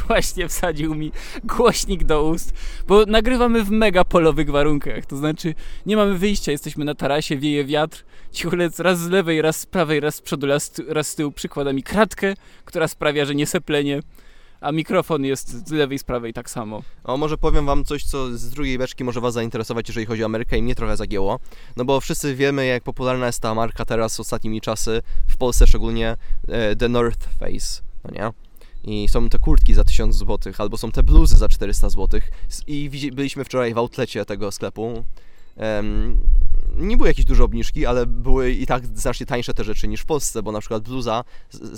właśnie 0.06 0.48
wsadził 0.48 0.94
mi 0.94 1.12
głośnik 1.44 2.04
do 2.04 2.24
ust, 2.24 2.52
bo 2.88 3.06
nagrywamy 3.06 3.64
w 3.64 3.70
mega 3.70 4.04
polowych 4.04 4.50
warunkach. 4.50 5.06
To 5.06 5.16
znaczy, 5.16 5.54
nie 5.86 5.96
mamy 5.96 6.18
wyjścia, 6.18 6.52
jesteśmy 6.52 6.84
na 6.84 6.94
tarasie, 6.94 7.36
wieje 7.36 7.64
wiatr. 7.64 8.04
Cichulec 8.32 8.80
raz 8.80 9.00
z 9.00 9.08
lewej, 9.08 9.42
raz 9.42 9.60
z 9.60 9.66
prawej, 9.66 10.00
raz 10.00 10.14
z 10.14 10.20
przodu, 10.20 10.46
raz, 10.46 10.72
raz 10.88 11.08
z 11.08 11.14
tyłu 11.14 11.32
przykłada 11.32 11.72
mi 11.72 11.82
kratkę, 11.82 12.34
która 12.64 12.88
sprawia, 12.88 13.24
że 13.24 13.34
nie 13.34 13.46
seplenie. 13.46 14.00
A 14.64 14.72
mikrofon 14.72 15.24
jest 15.24 15.68
z 15.68 15.70
lewej, 15.70 15.98
z 15.98 16.04
prawej 16.04 16.32
tak 16.32 16.50
samo. 16.50 16.82
O, 17.04 17.16
może 17.16 17.38
powiem 17.38 17.66
wam 17.66 17.84
coś, 17.84 18.04
co 18.04 18.38
z 18.38 18.50
drugiej 18.50 18.78
beczki 18.78 19.04
może 19.04 19.20
was 19.20 19.34
zainteresować, 19.34 19.88
jeżeli 19.88 20.06
chodzi 20.06 20.22
o 20.22 20.26
Amerykę 20.26 20.58
i 20.58 20.62
mnie 20.62 20.74
trochę 20.74 20.96
zagięło. 20.96 21.40
No 21.76 21.84
bo 21.84 22.00
wszyscy 22.00 22.34
wiemy, 22.34 22.66
jak 22.66 22.82
popularna 22.82 23.26
jest 23.26 23.40
ta 23.40 23.54
marka 23.54 23.84
teraz 23.84 24.20
ostatnimi 24.20 24.60
czasy, 24.60 25.02
w 25.28 25.36
Polsce 25.36 25.66
szczególnie, 25.66 26.16
e, 26.48 26.76
The 26.76 26.88
North 26.88 27.28
Face, 27.38 27.82
no 28.04 28.10
nie? 28.10 28.32
I 28.92 29.08
są 29.08 29.28
te 29.28 29.38
kurtki 29.38 29.74
za 29.74 29.84
1000 29.84 30.16
zł, 30.16 30.52
albo 30.58 30.76
są 30.76 30.90
te 30.90 31.02
bluzy 31.02 31.36
za 31.36 31.48
400 31.48 31.90
zł. 31.90 32.20
I 32.66 32.90
byliśmy 33.12 33.44
wczoraj 33.44 33.74
w 33.74 33.78
outlecie 33.78 34.24
tego 34.24 34.52
sklepu. 34.52 35.04
Nie 36.76 36.96
były 36.96 37.08
jakieś 37.08 37.24
duże 37.24 37.44
obniżki, 37.44 37.86
ale 37.86 38.06
były 38.06 38.52
i 38.52 38.66
tak 38.66 38.86
znacznie 38.86 39.26
tańsze 39.26 39.54
te 39.54 39.64
rzeczy 39.64 39.88
niż 39.88 40.00
w 40.00 40.06
Polsce, 40.06 40.42
bo 40.42 40.52
na 40.52 40.60
przykład 40.60 40.82
bluza 40.82 41.24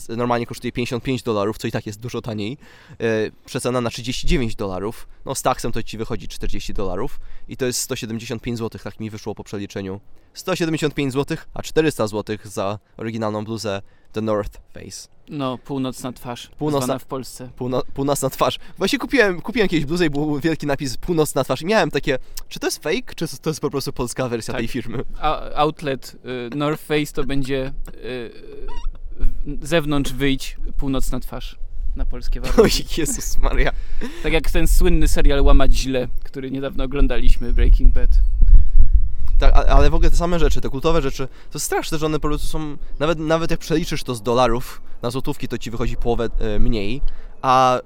normalnie 0.09 0.47
kosztuje 0.47 0.73
55 0.73 1.23
dolarów, 1.23 1.59
co 1.59 1.69
i 1.69 1.73
tak 1.73 1.87
jest 1.87 2.01
dużo 2.01 2.23
taniej. 2.23 2.59
E, 3.01 3.31
przecena 3.47 3.81
na 3.81 3.91
39 3.91 4.57
dolarów. 4.57 5.09
No 5.25 5.35
z 5.35 5.43
taksem 5.43 5.73
to 5.73 5.83
ci 5.83 5.99
wychodzi 5.99 6.29
40 6.29 6.75
dolarów 6.75 7.21
i 7.49 7.57
to 7.57 7.67
jest 7.67 7.81
175 7.81 8.59
zł, 8.59 8.81
tak 8.85 9.01
mi 9.01 9.11
wyszło 9.11 9.35
po 9.35 9.45
przeliczeniu. 9.45 10.01
175 10.35 11.13
zł, 11.13 11.37
a 11.55 11.63
400 11.63 12.07
zł 12.07 12.37
za 12.45 12.79
oryginalną 12.97 13.45
bluzę 13.45 13.83
The 14.17 14.23
North 14.23 14.61
Face. 14.75 15.09
No, 15.29 15.59
północna 15.59 16.13
twarz. 16.13 16.51
Północna- 16.59 16.99
w 16.99 17.05
Polsce. 17.05 17.49
Półno, 17.57 17.83
północna 17.95 18.31
twarz. 18.31 18.59
Właśnie 18.79 18.99
kupiłem, 18.99 19.41
kupiłem 19.41 19.65
jakieś 19.65 19.85
bluzę 19.85 20.07
i 20.07 20.11
był 20.11 20.41
wielki 20.41 20.67
napis 20.67 20.97
północna 20.97 21.45
twarz 21.45 21.63
i 21.63 21.67
miałem 21.67 21.91
takie, 21.91 22.19
czy 22.49 22.61
to 22.61 22.67
jest 22.67 22.83
fake, 22.83 23.15
czy 23.17 23.27
to 23.43 23.51
jest 23.51 23.61
po 23.61 23.71
prostu 23.71 23.93
polska 23.93 24.29
wersja 24.29 24.53
Tak. 24.53 24.59
tej 24.61 24.69
firmy? 24.69 25.05
A, 25.21 25.55
outlet 25.55 26.17
y, 26.53 26.57
North 26.57 26.83
Face 26.83 27.13
to 27.15 27.25
będzie 27.25 27.73
y, 28.05 28.31
zewnątrz 29.63 30.13
wyjść 30.13 30.57
północna 30.77 31.21
twarz 31.21 31.57
na 31.97 32.05
polskie 32.05 32.43
Oj, 32.43 32.49
warunki. 32.49 33.01
Jezus 33.01 33.39
Maria. 33.39 33.71
Tak 34.23 34.33
jak 34.33 34.51
ten 34.51 34.67
słynny 34.67 35.09
serial 35.09 35.41
Łamać 35.41 35.73
Źle, 35.75 36.09
który 36.25 36.51
niedawno 36.51 36.85
oglądaliśmy, 36.85 37.53
Breaking 37.53 37.93
Bad. 37.93 38.11
Tak, 39.39 39.55
ale 39.55 39.91
w 39.91 39.95
ogóle 39.95 40.11
te 40.11 40.17
same 40.17 40.39
rzeczy, 40.39 40.61
te 40.61 40.69
kultowe 40.69 41.03
rzeczy, 41.03 41.29
to 41.51 41.59
straszne, 41.59 41.99
że 41.99 42.07
one 42.07 42.21
po 42.21 42.29
prostu 42.29 42.47
są, 42.47 42.77
nawet, 42.99 43.19
nawet 43.19 43.51
jak 43.51 43.61
przeliczysz 43.61 44.03
to 44.03 44.15
z 44.15 44.23
dolarów 44.23 44.81
na 45.03 45.11
złotówki, 45.11 45.49
to 45.49 45.59
ci 45.59 45.71
wychodzi 45.71 45.97
połowę 45.97 46.29
e, 46.39 46.59
mniej, 46.59 47.03
a 47.43 47.79
e, 47.79 47.83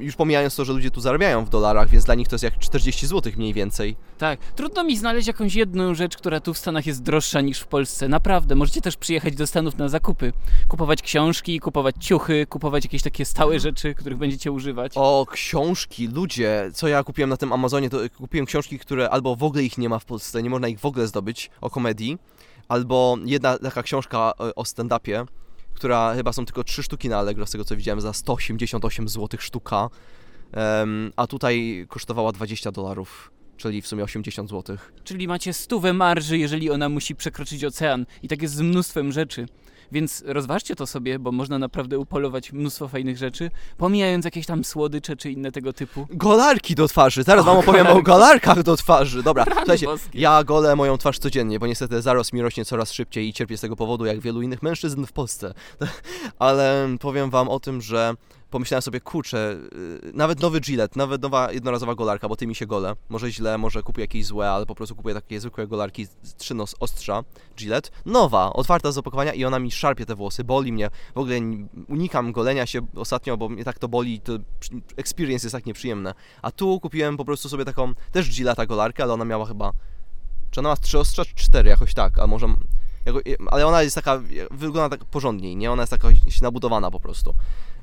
już 0.00 0.16
pomijając 0.16 0.56
to, 0.56 0.64
że 0.64 0.72
ludzie 0.72 0.90
tu 0.90 1.00
zarabiają 1.00 1.44
w 1.44 1.48
dolarach, 1.48 1.88
więc 1.88 2.04
dla 2.04 2.14
nich 2.14 2.28
to 2.28 2.34
jest 2.34 2.44
jak 2.44 2.58
40 2.58 3.06
zł 3.06 3.32
mniej 3.36 3.54
więcej. 3.54 3.96
Tak, 4.18 4.40
trudno 4.40 4.84
mi 4.84 4.96
znaleźć 4.96 5.28
jakąś 5.28 5.54
jedną 5.54 5.94
rzecz, 5.94 6.16
która 6.16 6.40
tu 6.40 6.54
w 6.54 6.58
Stanach 6.58 6.86
jest 6.86 7.02
droższa 7.02 7.40
niż 7.40 7.60
w 7.60 7.66
Polsce. 7.66 8.08
Naprawdę, 8.08 8.54
możecie 8.54 8.80
też 8.80 8.96
przyjechać 8.96 9.34
do 9.36 9.46
Stanów 9.46 9.76
na 9.78 9.88
zakupy. 9.88 10.32
Kupować 10.68 11.02
książki, 11.02 11.60
kupować 11.60 11.94
ciuchy, 12.00 12.46
kupować 12.46 12.84
jakieś 12.84 13.02
takie 13.02 13.24
stałe 13.24 13.60
rzeczy, 13.60 13.94
których 13.94 14.18
będziecie 14.18 14.52
używać. 14.52 14.92
O, 14.94 15.26
książki, 15.30 16.08
ludzie, 16.08 16.70
co 16.74 16.88
ja 16.88 17.04
kupiłem 17.04 17.30
na 17.30 17.36
tym 17.36 17.52
Amazonie, 17.52 17.90
to 17.90 17.98
kupiłem 18.18 18.46
książki, 18.46 18.78
które 18.78 19.10
albo 19.10 19.36
w 19.36 19.42
ogóle 19.42 19.62
ich 19.62 19.78
nie 19.78 19.88
ma 19.88 19.98
w 19.98 20.04
Polsce, 20.04 20.42
nie 20.42 20.50
można 20.50 20.68
ich 20.68 20.80
w 20.80 20.84
ogóle 20.84 21.06
zdobyć, 21.06 21.50
o 21.60 21.70
komedii, 21.70 22.18
albo 22.68 23.16
jedna 23.24 23.58
taka 23.58 23.82
książka 23.82 24.32
e, 24.40 24.54
o 24.54 24.62
stand-upie, 24.62 25.26
która 25.78 26.14
chyba 26.14 26.32
są 26.32 26.44
tylko 26.44 26.64
trzy 26.64 26.82
sztuki 26.82 27.08
na 27.08 27.18
Allegro, 27.18 27.46
z 27.46 27.50
tego 27.50 27.64
co 27.64 27.76
widziałem, 27.76 28.00
za 28.00 28.12
188 28.12 29.08
zł 29.08 29.40
sztuka, 29.40 29.88
Em, 30.52 31.12
a 31.16 31.26
tutaj 31.26 31.86
kosztowała 31.88 32.32
20 32.32 32.72
dolarów, 32.72 33.30
czyli 33.56 33.82
w 33.82 33.86
sumie 33.86 34.04
80 34.04 34.50
zł. 34.50 34.76
Czyli 35.04 35.28
macie 35.28 35.52
stówę 35.52 35.92
marży, 35.92 36.38
jeżeli 36.38 36.70
ona 36.70 36.88
musi 36.88 37.16
przekroczyć 37.16 37.64
ocean. 37.64 38.06
I 38.22 38.28
tak 38.28 38.42
jest 38.42 38.54
z 38.54 38.60
mnóstwem 38.60 39.12
rzeczy. 39.12 39.46
Więc 39.92 40.24
rozważcie 40.26 40.76
to 40.76 40.86
sobie, 40.86 41.18
bo 41.18 41.32
można 41.32 41.58
naprawdę 41.58 41.98
upolować 41.98 42.52
mnóstwo 42.52 42.88
fajnych 42.88 43.16
rzeczy, 43.16 43.50
pomijając 43.76 44.24
jakieś 44.24 44.46
tam 44.46 44.64
słodycze 44.64 45.16
czy 45.16 45.30
inne 45.30 45.52
tego 45.52 45.72
typu. 45.72 46.06
Golarki 46.10 46.74
do 46.74 46.88
twarzy, 46.88 47.22
zaraz 47.22 47.44
wam 47.44 47.56
opowiem 47.56 47.86
o 47.86 48.02
golarkach 48.02 48.62
do 48.62 48.76
twarzy. 48.76 49.22
Dobra, 49.22 49.44
Rany 49.44 49.56
słuchajcie, 49.60 49.86
boskie. 49.86 50.20
ja 50.20 50.44
golę 50.44 50.76
moją 50.76 50.98
twarz 50.98 51.18
codziennie, 51.18 51.58
bo 51.58 51.66
niestety 51.66 52.02
zarost 52.02 52.32
mi 52.32 52.42
rośnie 52.42 52.64
coraz 52.64 52.92
szybciej 52.92 53.28
i 53.28 53.32
cierpię 53.32 53.56
z 53.56 53.60
tego 53.60 53.76
powodu, 53.76 54.04
jak 54.04 54.20
wielu 54.20 54.42
innych 54.42 54.62
mężczyzn 54.62 55.06
w 55.06 55.12
Polsce. 55.12 55.54
Ale 56.38 56.88
powiem 57.00 57.30
wam 57.30 57.48
o 57.48 57.60
tym, 57.60 57.80
że 57.80 58.14
pomyślałem 58.50 58.82
sobie, 58.82 59.00
kurczę, 59.00 59.56
yy, 60.02 60.12
nawet 60.14 60.40
nowy 60.40 60.60
Gillette, 60.60 60.98
nawet 60.98 61.22
nowa 61.22 61.52
jednorazowa 61.52 61.94
golarka, 61.94 62.28
bo 62.28 62.36
ty 62.36 62.46
mi 62.46 62.54
się 62.54 62.66
gole. 62.66 62.96
Może 63.08 63.30
źle, 63.30 63.58
może 63.58 63.82
kupię 63.82 64.00
jakieś 64.02 64.26
złe, 64.26 64.50
ale 64.50 64.66
po 64.66 64.74
prostu 64.74 64.96
kupuję 64.96 65.14
takie 65.14 65.40
zwykłe 65.40 65.66
golarki, 65.66 66.06
z- 66.06 66.34
trzy 66.34 66.54
nos 66.54 66.74
ostrza, 66.80 67.24
Gillette. 67.56 67.90
Nowa, 68.06 68.52
otwarta 68.52 68.92
z 68.92 68.98
opakowania 68.98 69.32
i 69.32 69.44
ona 69.44 69.58
mi 69.58 69.70
szarpie 69.70 70.06
te 70.06 70.14
włosy, 70.14 70.44
boli 70.44 70.72
mnie. 70.72 70.90
W 71.14 71.18
ogóle 71.18 71.36
unikam 71.88 72.32
golenia 72.32 72.66
się 72.66 72.80
ostatnio, 72.96 73.36
bo 73.36 73.48
mnie 73.48 73.64
tak 73.64 73.78
to 73.78 73.88
boli, 73.88 74.20
to 74.20 74.32
experience 74.96 75.46
jest 75.46 75.52
tak 75.52 75.66
nieprzyjemne. 75.66 76.14
A 76.42 76.50
tu 76.50 76.80
kupiłem 76.80 77.16
po 77.16 77.24
prostu 77.24 77.48
sobie 77.48 77.64
taką, 77.64 77.94
też 78.12 78.30
Gilletta 78.36 78.66
golarkę, 78.66 79.02
ale 79.02 79.12
ona 79.12 79.24
miała 79.24 79.46
chyba, 79.46 79.72
czy 80.50 80.60
ona 80.60 80.68
ma 80.68 80.76
trzy 80.76 80.98
ostrza, 80.98 81.24
czy 81.24 81.34
cztery, 81.34 81.70
jakoś 81.70 81.94
tak, 81.94 82.18
a 82.18 82.26
może, 82.26 82.46
ale 83.50 83.66
ona 83.66 83.82
jest 83.82 83.94
taka, 83.94 84.20
wygląda 84.50 84.96
tak 84.96 85.04
porządniej, 85.08 85.56
nie? 85.56 85.72
Ona 85.72 85.82
jest 85.82 85.90
taka 85.90 86.08
nabudowana 86.42 86.90
po 86.90 87.00
prostu. 87.00 87.34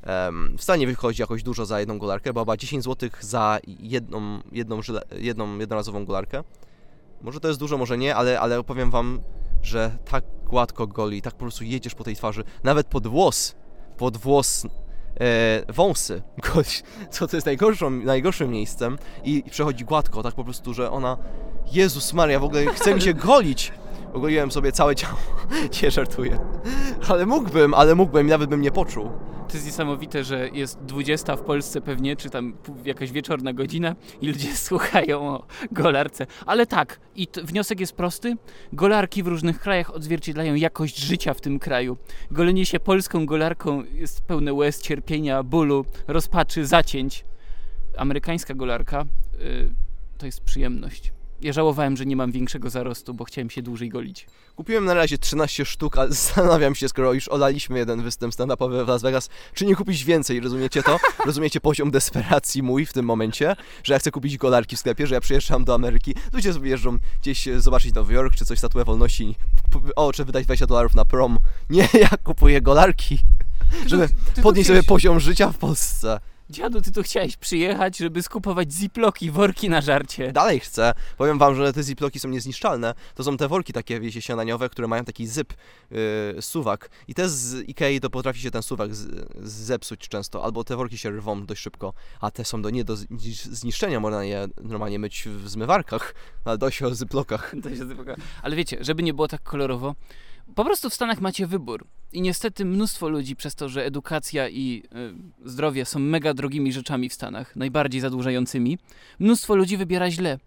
Em, 0.06 0.56
wcale 0.58 0.78
nie 0.78 0.86
wychodzi 0.86 1.22
jakoś 1.22 1.42
dużo 1.42 1.66
za 1.66 1.80
jedną 1.80 1.98
golarkę, 1.98 2.32
bo 2.32 2.40
chyba 2.40 2.56
10 2.56 2.84
zł 2.84 3.10
za 3.20 3.58
jedną, 3.66 4.40
jedną, 4.52 4.82
żyle, 4.82 5.02
jedną 5.18 5.58
jednorazową 5.58 6.04
golarkę. 6.04 6.44
Może 7.22 7.40
to 7.40 7.48
jest 7.48 7.60
dużo, 7.60 7.78
może 7.78 7.98
nie, 7.98 8.16
ale, 8.16 8.40
ale 8.40 8.62
powiem 8.62 8.90
wam, 8.90 9.20
że 9.62 9.98
tak 10.10 10.24
gładko 10.44 10.86
goli, 10.86 11.22
tak 11.22 11.34
po 11.34 11.40
prostu 11.40 11.64
jedziesz 11.64 11.94
po 11.94 12.04
tej 12.04 12.16
twarzy, 12.16 12.44
nawet 12.64 12.86
pod 12.86 13.06
włos, 13.06 13.54
pod 13.96 14.16
włos 14.16 14.66
e, 15.20 15.72
wąsy, 15.72 16.22
goli, 16.54 16.68
co 17.10 17.28
to 17.28 17.36
jest 17.36 17.46
najgorszą, 17.46 17.90
najgorszym 17.90 18.50
miejscem 18.50 18.98
i, 19.24 19.42
i 19.46 19.50
przechodzi 19.50 19.84
gładko, 19.84 20.22
tak 20.22 20.34
po 20.34 20.44
prostu, 20.44 20.74
że 20.74 20.90
ona, 20.90 21.16
Jezus 21.72 22.12
Maria, 22.12 22.40
w 22.40 22.44
ogóle 22.44 22.66
chce 22.66 22.94
mi 22.94 23.02
się 23.02 23.14
golić. 23.14 23.72
Ogoliłem 24.16 24.50
sobie 24.50 24.72
całe 24.72 24.94
ciało. 24.94 25.18
Nie 25.82 25.90
żartuję. 25.90 26.38
Ale 27.08 27.26
mógłbym, 27.26 27.74
ale 27.74 27.94
mógłbym 27.94 28.26
nawet 28.26 28.50
bym 28.50 28.62
nie 28.62 28.70
poczuł. 28.70 29.10
To 29.48 29.54
jest 29.54 29.66
niesamowite, 29.66 30.24
że 30.24 30.48
jest 30.48 30.78
20 30.78 31.36
w 31.36 31.42
Polsce 31.42 31.80
pewnie, 31.80 32.16
czy 32.16 32.30
tam 32.30 32.56
jakaś 32.84 33.12
wieczorna 33.12 33.52
godzina 33.52 33.96
i 34.20 34.28
ludzie 34.28 34.56
słuchają 34.66 35.28
o 35.28 35.46
golarce. 35.72 36.26
Ale 36.46 36.66
tak, 36.66 37.00
i 37.14 37.28
wniosek 37.42 37.80
jest 37.80 37.92
prosty. 37.92 38.36
Golarki 38.72 39.22
w 39.22 39.26
różnych 39.26 39.60
krajach 39.60 39.94
odzwierciedlają 39.94 40.54
jakość 40.54 40.98
życia 40.98 41.34
w 41.34 41.40
tym 41.40 41.58
kraju. 41.58 41.96
Golenie 42.30 42.66
się 42.66 42.80
polską 42.80 43.26
golarką 43.26 43.82
jest 43.92 44.20
pełne 44.20 44.54
łez, 44.54 44.80
cierpienia, 44.82 45.42
bólu, 45.42 45.84
rozpaczy, 46.08 46.66
zacięć. 46.66 47.24
Amerykańska 47.96 48.54
golarka 48.54 49.04
y, 49.40 49.70
to 50.18 50.26
jest 50.26 50.40
przyjemność. 50.40 51.15
Ja 51.42 51.52
żałowałem, 51.52 51.96
że 51.96 52.06
nie 52.06 52.16
mam 52.16 52.32
większego 52.32 52.70
zarostu, 52.70 53.14
bo 53.14 53.24
chciałem 53.24 53.50
się 53.50 53.62
dłużej 53.62 53.88
golić. 53.88 54.26
Kupiłem 54.56 54.84
na 54.84 54.94
razie 54.94 55.18
13 55.18 55.64
sztuk, 55.64 55.98
ale 55.98 56.08
zastanawiam 56.12 56.74
się, 56.74 56.88
skoro 56.88 57.12
już 57.12 57.28
olaliśmy 57.28 57.78
jeden 57.78 58.02
występ 58.02 58.34
stand-upowy 58.34 58.84
w 58.84 58.88
Las 58.88 59.02
Vegas, 59.02 59.28
czy 59.54 59.66
nie 59.66 59.76
kupić 59.76 60.04
więcej, 60.04 60.40
rozumiecie 60.40 60.82
to? 60.82 60.98
Rozumiecie 61.26 61.60
poziom 61.60 61.90
desperacji 61.90 62.62
mój 62.62 62.86
w 62.86 62.92
tym 62.92 63.06
momencie, 63.06 63.56
że 63.84 63.92
ja 63.92 63.98
chcę 63.98 64.10
kupić 64.10 64.38
golarki 64.38 64.76
w 64.76 64.78
sklepie, 64.78 65.06
że 65.06 65.14
ja 65.14 65.20
przyjeżdżam 65.20 65.64
do 65.64 65.74
Ameryki, 65.74 66.14
ludzie 66.32 66.52
sobie 66.52 66.70
jeżdżą 66.70 66.98
gdzieś 67.20 67.48
e, 67.48 67.60
zobaczyć 67.60 67.94
Nowy 67.94 68.14
Jork, 68.14 68.34
czy 68.34 68.44
coś, 68.44 68.58
statuę 68.58 68.84
wolności, 68.84 69.34
o, 69.96 70.12
czy 70.12 70.24
wydać 70.24 70.44
20 70.44 70.66
dolarów 70.66 70.94
na 70.94 71.04
prom. 71.04 71.38
Nie, 71.70 71.88
ja 72.10 72.10
kupuję 72.24 72.60
golarki, 72.62 73.18
żeby 73.86 74.08
podnieść 74.42 74.68
sobie 74.68 74.82
poziom 74.82 75.20
życia 75.20 75.52
w 75.52 75.58
Polsce. 75.58 76.20
Dziadu, 76.50 76.80
ty 76.80 76.92
tu 76.92 77.02
chciałeś 77.02 77.36
przyjechać, 77.36 77.98
żeby 77.98 78.22
skupować 78.22 78.72
ziploki, 78.72 79.30
worki 79.30 79.68
na 79.68 79.80
żarcie. 79.80 80.32
Dalej 80.32 80.60
chcę. 80.60 80.92
Powiem 81.18 81.38
wam, 81.38 81.54
że 81.54 81.72
te 81.72 81.82
ziploki 81.82 82.20
są 82.20 82.28
niezniszczalne. 82.28 82.94
To 83.14 83.24
są 83.24 83.36
te 83.36 83.48
worki 83.48 83.72
takie, 83.72 84.00
wiecie, 84.00 84.22
śniadaniowe, 84.22 84.68
które 84.68 84.88
mają 84.88 85.04
taki 85.04 85.26
zyp, 85.26 85.52
yy, 85.90 85.98
suwak. 86.42 86.90
I 87.08 87.14
te 87.14 87.28
z 87.28 87.68
Ikei 87.68 88.00
to 88.00 88.10
potrafi 88.10 88.40
się 88.40 88.50
ten 88.50 88.62
suwak 88.62 88.94
z, 88.94 89.26
zepsuć 89.48 90.08
często, 90.08 90.44
albo 90.44 90.64
te 90.64 90.76
worki 90.76 90.98
się 90.98 91.10
rwą 91.10 91.46
dość 91.46 91.62
szybko, 91.62 91.92
a 92.20 92.30
te 92.30 92.44
są 92.44 92.62
do 92.62 92.70
nie 92.70 92.84
do 92.84 92.94
zni- 92.94 93.50
zniszczenia, 93.52 94.00
można 94.00 94.24
je 94.24 94.46
normalnie 94.62 94.98
myć 94.98 95.28
w 95.28 95.48
zmywarkach, 95.48 96.14
ale 96.44 96.58
dość 96.58 96.82
o 96.82 96.94
zyplokach. 96.94 97.54
Zapomina. 97.88 98.16
Ale 98.42 98.56
wiecie, 98.56 98.78
żeby 98.80 99.02
nie 99.02 99.14
było 99.14 99.28
tak 99.28 99.42
kolorowo, 99.42 99.94
po 100.54 100.64
prostu 100.64 100.90
w 100.90 100.94
Stanach 100.94 101.20
macie 101.20 101.46
wybór. 101.46 101.86
I 102.16 102.20
niestety 102.20 102.64
mnóstwo 102.64 103.08
ludzi 103.08 103.36
przez 103.36 103.54
to, 103.54 103.68
że 103.68 103.84
edukacja 103.84 104.48
i 104.48 104.82
y, 105.44 105.50
zdrowie 105.50 105.84
są 105.84 105.98
mega 105.98 106.34
drogimi 106.34 106.72
rzeczami 106.72 107.08
w 107.08 107.14
Stanach, 107.14 107.56
najbardziej 107.56 108.00
zadłużającymi, 108.00 108.78
mnóstwo 109.18 109.56
ludzi 109.56 109.76
wybiera 109.76 110.10
źle. 110.10 110.38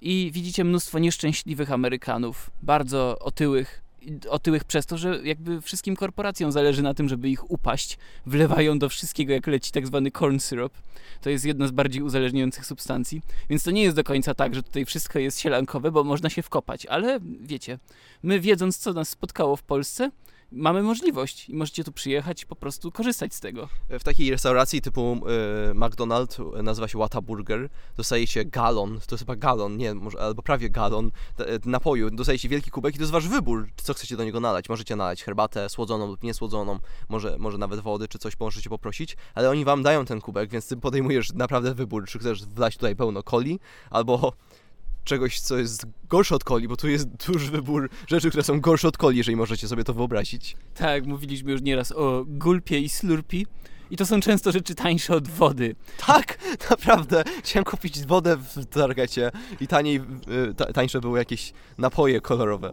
I 0.00 0.30
widzicie 0.32 0.64
mnóstwo 0.64 0.98
nieszczęśliwych 0.98 1.72
Amerykanów, 1.72 2.50
bardzo 2.62 3.18
otyłych, 3.18 3.82
otyłych 4.28 4.64
przez 4.64 4.86
to, 4.86 4.98
że 4.98 5.20
jakby 5.24 5.60
wszystkim 5.60 5.96
korporacjom 5.96 6.52
zależy 6.52 6.82
na 6.82 6.94
tym, 6.94 7.08
żeby 7.08 7.28
ich 7.28 7.50
upaść. 7.50 7.98
Wlewają 8.26 8.78
do 8.78 8.88
wszystkiego, 8.88 9.32
jak 9.32 9.46
leci 9.46 9.72
tak 9.72 9.86
zwany 9.86 10.10
corn 10.10 10.38
syrup. 10.38 10.72
To 11.20 11.30
jest 11.30 11.44
jedna 11.44 11.66
z 11.66 11.70
bardziej 11.70 12.02
uzależniających 12.02 12.66
substancji. 12.66 13.22
Więc 13.50 13.62
to 13.62 13.70
nie 13.70 13.82
jest 13.82 13.96
do 13.96 14.04
końca 14.04 14.34
tak, 14.34 14.54
że 14.54 14.62
tutaj 14.62 14.84
wszystko 14.84 15.18
jest 15.18 15.40
sielankowe, 15.40 15.90
bo 15.90 16.04
można 16.04 16.30
się 16.30 16.42
wkopać. 16.42 16.86
Ale 16.86 17.20
wiecie, 17.40 17.78
my 18.22 18.40
wiedząc, 18.40 18.78
co 18.78 18.92
nas 18.92 19.08
spotkało 19.08 19.56
w 19.56 19.62
Polsce, 19.62 20.10
mamy 20.56 20.82
możliwość 20.82 21.48
i 21.48 21.54
możecie 21.54 21.84
tu 21.84 21.92
przyjechać 21.92 22.42
i 22.42 22.46
po 22.46 22.56
prostu 22.56 22.92
korzystać 22.92 23.34
z 23.34 23.40
tego. 23.40 23.68
W 23.90 24.04
takiej 24.04 24.30
restauracji 24.30 24.80
typu 24.80 25.20
yy, 25.66 25.74
McDonald's, 25.74 26.62
nazywa 26.62 26.88
się 26.88 26.98
Whataburger, 26.98 27.68
dostajecie 27.96 28.44
galon, 28.44 29.00
to 29.06 29.14
jest 29.14 29.22
chyba 29.24 29.36
galon, 29.36 29.76
nie, 29.76 29.94
może, 29.94 30.20
albo 30.20 30.42
prawie 30.42 30.70
galon 30.70 31.10
e, 31.38 31.44
napoju, 31.64 32.10
dostajecie 32.10 32.48
wielki 32.48 32.70
kubek 32.70 32.94
i 32.94 32.98
to 32.98 33.02
jest 33.02 33.12
wasz 33.12 33.28
wybór, 33.28 33.68
co 33.76 33.94
chcecie 33.94 34.16
do 34.16 34.24
niego 34.24 34.40
nalać. 34.40 34.68
Możecie 34.68 34.96
nalać 34.96 35.24
herbatę 35.24 35.68
słodzoną 35.68 36.06
lub 36.06 36.22
niesłodzoną, 36.22 36.78
może, 37.08 37.36
może 37.38 37.58
nawet 37.58 37.80
wody 37.80 38.08
czy 38.08 38.18
coś 38.18 38.40
możecie 38.40 38.70
poprosić, 38.70 39.16
ale 39.34 39.50
oni 39.50 39.64
wam 39.64 39.82
dają 39.82 40.04
ten 40.04 40.20
kubek, 40.20 40.50
więc 40.50 40.68
ty 40.68 40.76
podejmujesz 40.76 41.32
naprawdę 41.32 41.74
wybór, 41.74 42.06
czy 42.06 42.18
chcesz 42.18 42.44
wlać 42.44 42.76
tutaj 42.76 42.96
pełno 42.96 43.22
coli, 43.22 43.60
albo 43.90 44.32
czegoś, 45.04 45.40
co 45.40 45.58
jest 45.58 45.86
gorsze 46.08 46.34
od 46.34 46.44
coli, 46.44 46.68
bo 46.68 46.76
tu 46.76 46.88
jest 46.88 47.08
duży 47.26 47.50
wybór 47.50 47.90
rzeczy, 48.08 48.28
które 48.28 48.42
są 48.44 48.60
gorsze 48.60 48.88
od 48.88 48.96
coli, 48.96 49.18
jeżeli 49.18 49.36
możecie 49.36 49.68
sobie 49.68 49.84
to 49.84 49.94
wyobrazić. 49.94 50.56
Tak, 50.74 51.06
mówiliśmy 51.06 51.52
już 51.52 51.62
nieraz 51.62 51.92
o 51.92 52.24
gulpie 52.26 52.78
i 52.78 52.88
slurpi. 52.88 53.46
I 53.90 53.96
to 53.96 54.06
są 54.06 54.20
często 54.20 54.52
rzeczy 54.52 54.74
tańsze 54.74 55.14
od 55.14 55.28
wody. 55.28 55.74
Tak, 56.06 56.38
naprawdę. 56.70 57.24
Chciałem 57.44 57.64
kupić 57.64 58.06
wodę 58.06 58.36
w 58.36 58.66
Targecie 58.66 59.30
i 59.60 59.66
taniej, 59.66 60.00
y, 60.50 60.54
ta, 60.54 60.72
tańsze 60.72 61.00
były 61.00 61.18
jakieś 61.18 61.52
napoje 61.78 62.20
kolorowe. 62.20 62.72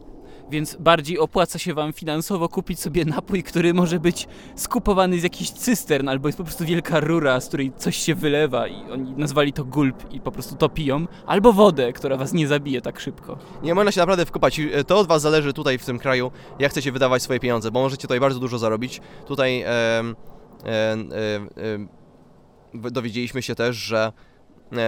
Więc 0.51 0.75
bardziej 0.79 1.19
opłaca 1.19 1.59
się 1.59 1.73
wam 1.73 1.93
finansowo 1.93 2.49
kupić 2.49 2.79
sobie 2.79 3.05
napój, 3.05 3.43
który 3.43 3.73
może 3.73 3.99
być 3.99 4.27
skupowany 4.55 5.19
z 5.19 5.23
jakichś 5.23 5.49
cystern, 5.51 6.09
albo 6.09 6.27
jest 6.27 6.37
po 6.37 6.43
prostu 6.43 6.65
wielka 6.65 6.99
rura, 6.99 7.39
z 7.41 7.47
której 7.47 7.71
coś 7.77 7.95
się 7.97 8.15
wylewa 8.15 8.67
i 8.67 8.91
oni 8.91 9.11
nazwali 9.11 9.53
to 9.53 9.65
gulp 9.65 10.13
i 10.13 10.19
po 10.19 10.31
prostu 10.31 10.55
to 10.55 10.69
piją, 10.69 11.07
albo 11.25 11.53
wodę, 11.53 11.93
która 11.93 12.17
was 12.17 12.33
nie 12.33 12.47
zabije 12.47 12.81
tak 12.81 12.99
szybko. 12.99 13.37
Nie 13.63 13.75
można 13.75 13.91
się 13.91 13.99
naprawdę 13.99 14.25
wkopać. 14.25 14.61
To 14.87 14.99
od 14.99 15.07
Was 15.07 15.21
zależy 15.21 15.53
tutaj 15.53 15.77
w 15.77 15.85
tym 15.85 15.99
kraju, 15.99 16.31
jak 16.59 16.71
chcecie 16.71 16.91
wydawać 16.91 17.21
swoje 17.23 17.39
pieniądze, 17.39 17.71
bo 17.71 17.81
możecie 17.81 18.01
tutaj 18.01 18.19
bardzo 18.19 18.39
dużo 18.39 18.57
zarobić. 18.59 19.01
Tutaj 19.27 19.61
em, 19.61 20.15
em, 20.63 21.09
w- 22.73 22.91
dowiedzieliśmy 22.91 23.41
się 23.41 23.55
też, 23.55 23.75
że 23.75 23.97
e, 24.07 24.30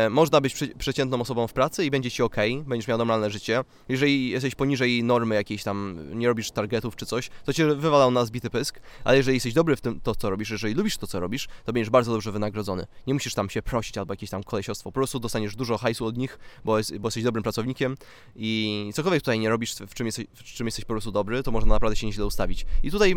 można 0.09 0.41
być 0.41 0.55
przeciętną 0.77 1.21
osobą 1.21 1.47
w 1.47 1.53
pracy 1.53 1.85
i 1.85 1.91
będzie 1.91 2.11
Ci 2.11 2.23
ok, 2.23 2.35
będziesz 2.65 2.87
miał 2.87 2.97
normalne 2.97 3.29
życie. 3.29 3.63
Jeżeli 3.89 4.29
jesteś 4.29 4.55
poniżej 4.55 5.03
normy 5.03 5.35
jakiejś 5.35 5.63
tam, 5.63 5.99
nie 6.13 6.27
robisz 6.27 6.51
targetów 6.51 6.95
czy 6.95 7.05
coś, 7.05 7.29
to 7.45 7.53
Cię 7.53 7.75
wywalał 7.75 8.11
na 8.11 8.25
zbity 8.25 8.49
pysk, 8.49 8.79
ale 9.03 9.17
jeżeli 9.17 9.35
jesteś 9.35 9.53
dobry 9.53 9.75
w 9.75 9.81
tym, 9.81 9.99
to 9.99 10.15
co 10.15 10.29
robisz, 10.29 10.49
jeżeli 10.49 10.73
lubisz 10.73 10.97
to, 10.97 11.07
co 11.07 11.19
robisz, 11.19 11.47
to 11.65 11.73
będziesz 11.73 11.89
bardzo 11.89 12.11
dobrze 12.11 12.31
wynagrodzony. 12.31 12.87
Nie 13.07 13.13
musisz 13.13 13.33
tam 13.33 13.49
się 13.49 13.61
prosić 13.61 13.97
albo 13.97 14.13
jakieś 14.13 14.29
tam 14.29 14.43
kolesiostwo, 14.43 14.91
po 14.91 14.93
prostu 14.93 15.19
dostaniesz 15.19 15.55
dużo 15.55 15.77
hajsu 15.77 16.05
od 16.05 16.17
nich, 16.17 16.39
bo, 16.65 16.77
jest, 16.77 16.97
bo 16.97 17.07
jesteś 17.07 17.23
dobrym 17.23 17.43
pracownikiem 17.43 17.97
i 18.35 18.91
cokolwiek 18.93 19.21
tutaj 19.21 19.39
nie 19.39 19.49
robisz, 19.49 19.75
w 19.75 19.93
czym, 19.93 20.05
jesteś, 20.05 20.25
w 20.33 20.43
czym 20.43 20.67
jesteś 20.67 20.85
po 20.85 20.93
prostu 20.93 21.11
dobry, 21.11 21.43
to 21.43 21.51
można 21.51 21.73
naprawdę 21.73 21.95
się 21.95 22.07
nieźle 22.07 22.25
ustawić. 22.25 22.65
I 22.83 22.91
tutaj, 22.91 23.15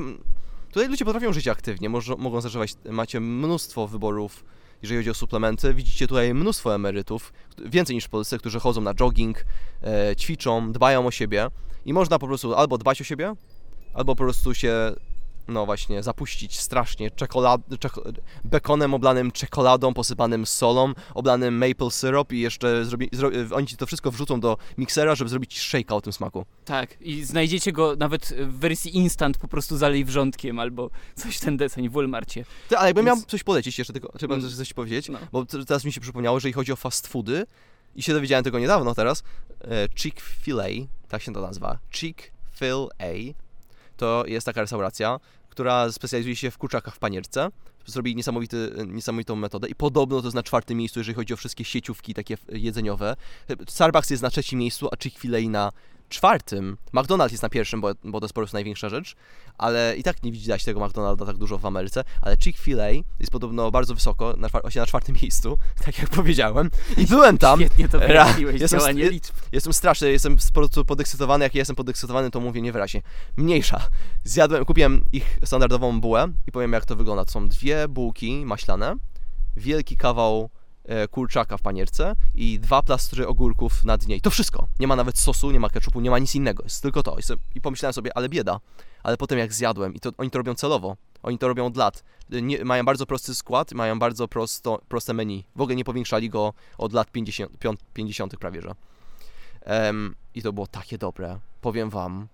tutaj 0.73 0.89
ludzie 0.89 1.05
potrafią 1.05 1.33
żyć 1.33 1.49
aktywnie, 1.49 1.89
może, 1.89 2.17
mogą 2.17 2.41
zażywać, 2.41 2.75
macie 2.91 3.21
mnóstwo 3.21 3.89
wyborów, 3.89 4.45
jeżeli 4.83 5.01
chodzi 5.01 5.11
o 5.11 5.15
suplementy. 5.15 5.75
Widzicie 5.75 6.07
tutaj 6.07 6.35
mnóstwo 6.35 6.75
emerytów, 6.75 7.33
więcej 7.65 7.97
niż 7.97 8.05
w 8.05 8.09
Polsce, 8.09 8.39
którzy 8.39 8.61
chodzą 8.61 8.81
na 8.81 8.95
jogging, 8.95 9.45
e, 9.83 10.17
ćwiczą, 10.17 10.73
dbają 10.73 11.07
o 11.07 11.11
siebie 11.11 11.49
i 11.85 11.93
można 11.93 12.19
po 12.19 12.27
prostu 12.27 12.55
albo 12.55 12.79
dbać 12.79 13.01
o 13.01 13.05
siebie, 13.05 13.35
albo 13.95 14.17
po 14.17 14.25
prostu 14.25 14.55
się 14.55 14.95
no 15.49 15.67
właśnie, 15.67 16.03
zapuścić 16.03 16.61
strasznie 16.61 17.11
czekolad, 17.11 17.61
czeko, 17.81 18.03
bekonem 18.45 18.95
oblanym 18.95 19.33
czekoladą, 19.33 19.95
posypanym 19.95 20.47
solą, 20.47 20.93
oblanym 21.15 21.59
maple 21.59 21.91
syrup 21.91 22.33
i 22.33 22.41
jeszcze 22.41 22.85
zrobi, 22.85 23.09
zro, 23.13 23.31
oni 23.55 23.67
ci 23.67 23.77
to 23.77 23.87
wszystko 23.87 24.11
wrzucą 24.11 24.41
do 24.41 24.57
miksera, 24.79 25.15
żeby 25.15 25.31
zrobić 25.31 25.59
shake'a 25.61 25.95
o 25.95 26.01
tym 26.01 26.13
smaku. 26.13 26.45
Tak, 26.65 27.01
i 27.01 27.25
znajdziecie 27.25 27.73
go 27.73 27.97
nawet 27.99 28.35
w 28.39 28.59
wersji 28.59 28.97
instant, 28.97 29.39
po 29.39 29.49
prostu 29.49 29.77
zalej 29.77 30.05
wrzątkiem, 30.05 30.59
albo 30.59 30.91
coś 31.15 31.39
ten 31.39 31.57
deseń 31.57 31.89
w 31.89 31.93
Walmarcie. 31.93 32.45
Ty, 32.69 32.77
ale 32.79 32.89
jakbym 32.89 33.05
Więc- 33.07 33.19
miał 33.19 33.27
coś 33.27 33.43
polecić 33.45 33.79
jeszcze, 33.79 33.93
tylko 33.93 34.19
trzeba 34.19 34.35
Mm. 34.35 34.51
coś 34.51 34.73
powiedzieć, 34.73 35.09
No. 35.09 35.19
bo 35.33 35.45
teraz 35.45 35.85
mi 35.85 35.93
się 35.93 36.01
przypomniało, 36.01 36.41
że 36.41 36.49
jeżeli 36.49 36.53
chodzi 36.53 36.73
o 36.73 36.77
fast 36.77 37.07
foody 37.07 37.47
i 37.97 38.03
się 38.03 38.13
dowiedziałem 38.13 38.45
tego 38.45 38.59
niedawno 38.59 38.95
teraz, 38.95 39.23
e, 39.61 39.89
Chick-fil-A, 39.97 40.65
tak 41.09 41.23
się 41.23 41.33
to 41.33 41.41
nazywa, 41.41 41.79
Chick-fil-A, 41.91 43.05
to 43.97 44.25
jest 44.27 44.47
taka 44.47 44.61
restauracja, 44.61 45.21
która 45.49 45.93
specjalizuje 45.93 46.37
się 46.37 46.51
w 46.51 46.59
kurczakach 46.59 46.95
w 46.95 46.99
panierce. 46.99 47.49
Zrobili 47.87 48.17
niesamowity, 48.17 48.73
niesamowitą 48.87 49.37
metodę 49.37 49.69
i 49.69 49.75
podobno 49.75 50.21
to 50.21 50.27
jest 50.27 50.35
na 50.35 50.43
czwartym 50.43 50.79
miejscu, 50.79 51.01
jeżeli 51.01 51.15
chodzi 51.15 51.35
o 51.35 51.37
wszystkie 51.37 51.65
sieciówki 51.65 52.15
takie 52.15 52.37
jedzeniowe. 52.49 53.17
Starbucks 53.69 54.11
jest 54.11 54.23
na 54.23 54.31
trzecim 54.31 54.59
miejscu, 54.59 54.89
a 54.93 54.97
Chick-fil-A 54.97 55.51
na 55.51 55.73
czwartym. 56.09 56.77
McDonald's 56.95 57.31
jest 57.31 57.43
na 57.43 57.49
pierwszym, 57.49 57.81
bo, 57.81 57.93
bo 58.05 58.21
to 58.21 58.25
jest 58.25 58.35
po 58.35 58.41
prostu 58.41 58.57
największa 58.57 58.89
rzecz, 58.89 59.17
ale 59.59 59.97
i 59.97 60.03
tak 60.03 60.23
nie 60.23 60.33
widać 60.33 60.65
tego 60.65 60.87
McDonalda 60.87 61.27
tak 61.27 61.37
dużo 61.37 61.59
w 61.59 61.67
Ameryce, 61.67 62.05
ale 62.23 62.37
Chick-fil-A 62.37 62.89
jest 63.21 63.33
podobno 63.33 63.71
bardzo 63.71 63.95
wysoko, 63.95 64.35
na, 64.37 64.49
właśnie 64.49 64.81
na 64.81 64.87
czwartym 64.87 65.17
miejscu, 65.23 65.59
tak 65.85 65.99
jak 65.99 66.11
powiedziałem. 66.11 66.71
I 66.97 67.07
byłem 67.07 67.39
tam. 67.39 67.61
Świetnie 67.61 67.89
to 67.89 67.99
wyjaśniłeś, 67.99 68.61
jestem 68.61 68.81
działanie 68.81 69.11
liczb. 69.11 69.35
Jestem 69.53 69.73
straszny, 69.73 70.13
jestem 70.13 70.37
po 70.37 70.53
prostu 70.53 70.85
podekscytowany. 70.85 71.45
Jak 71.45 71.55
ja 71.55 71.59
jestem 71.59 71.77
podekscytowany, 71.77 72.31
to 72.31 72.41
mówię 72.41 72.63
niewyraźnie. 72.63 73.03
Mniejsza. 73.37 73.89
Zjadłem, 74.25 74.65
kupiłem 74.65 75.05
ich 75.13 75.39
standardową 75.45 76.01
bułę 76.01 76.29
i 76.47 76.53
powiem 76.53 76.73
jak 76.73 76.85
to 76.85 76.97
wygląda. 76.97 77.25
To 77.25 77.31
są 77.31 77.49
dwie 77.49 77.89
bułki 77.89 78.47
maślane, 78.47 78.97
wielki 79.57 79.97
kawał 79.97 80.51
kurczaka 81.11 81.57
w 81.57 81.63
panierce 81.63 82.15
i 82.35 82.61
dwa 82.61 82.83
plastry 82.83 83.27
ogórków 83.27 83.85
na 83.85 83.97
dnie. 83.99 84.17
I 84.17 84.21
to 84.21 84.31
wszystko. 84.31 84.69
Nie 84.81 84.87
ma 84.87 84.97
nawet 84.97 85.19
sosu, 85.19 85.51
nie 85.51 85.61
ma 85.61 85.71
ketchupu, 85.71 86.01
nie 86.01 86.11
ma 86.11 86.19
nic 86.19 86.35
innego. 86.35 86.63
Jest 86.63 86.83
tylko 86.83 87.03
to. 87.03 87.17
I 87.55 87.61
pomyślałem 87.61 87.93
sobie, 87.93 88.17
ale 88.17 88.29
bieda. 88.29 88.61
Ale 89.03 89.17
potem 89.17 89.39
jak 89.39 89.53
zjadłem, 89.53 89.95
i 89.95 90.01
to 90.01 90.11
oni 90.19 90.31
to 90.31 90.39
robią 90.39 90.55
celowo, 90.55 90.97
oni 91.23 91.39
to 91.39 91.49
robią 91.49 91.67
od 91.67 91.77
lat. 91.77 92.05
Nie, 92.31 92.65
mają 92.65 92.85
bardzo 92.85 93.07
prosty 93.07 93.35
skład, 93.35 93.73
mają 93.73 93.99
bardzo 93.99 94.29
prosto, 94.29 94.81
proste 94.89 95.15
menu. 95.15 95.45
W 95.57 95.61
ogóle 95.61 95.77
nie 95.77 95.85
powiększali 95.85 96.31
go 96.31 96.53
od 96.79 96.93
lat 96.93 97.11
50, 97.11 97.59
piąt- 97.59 97.81
50 97.95 98.37
prawie 98.37 98.63
że. 98.63 98.75
Em, 99.61 100.15
I 100.35 100.43
to 100.43 100.53
było 100.53 100.67
takie 100.67 100.99
dobre. 100.99 101.39
powiem 101.61 101.91
wam, 101.91 102.29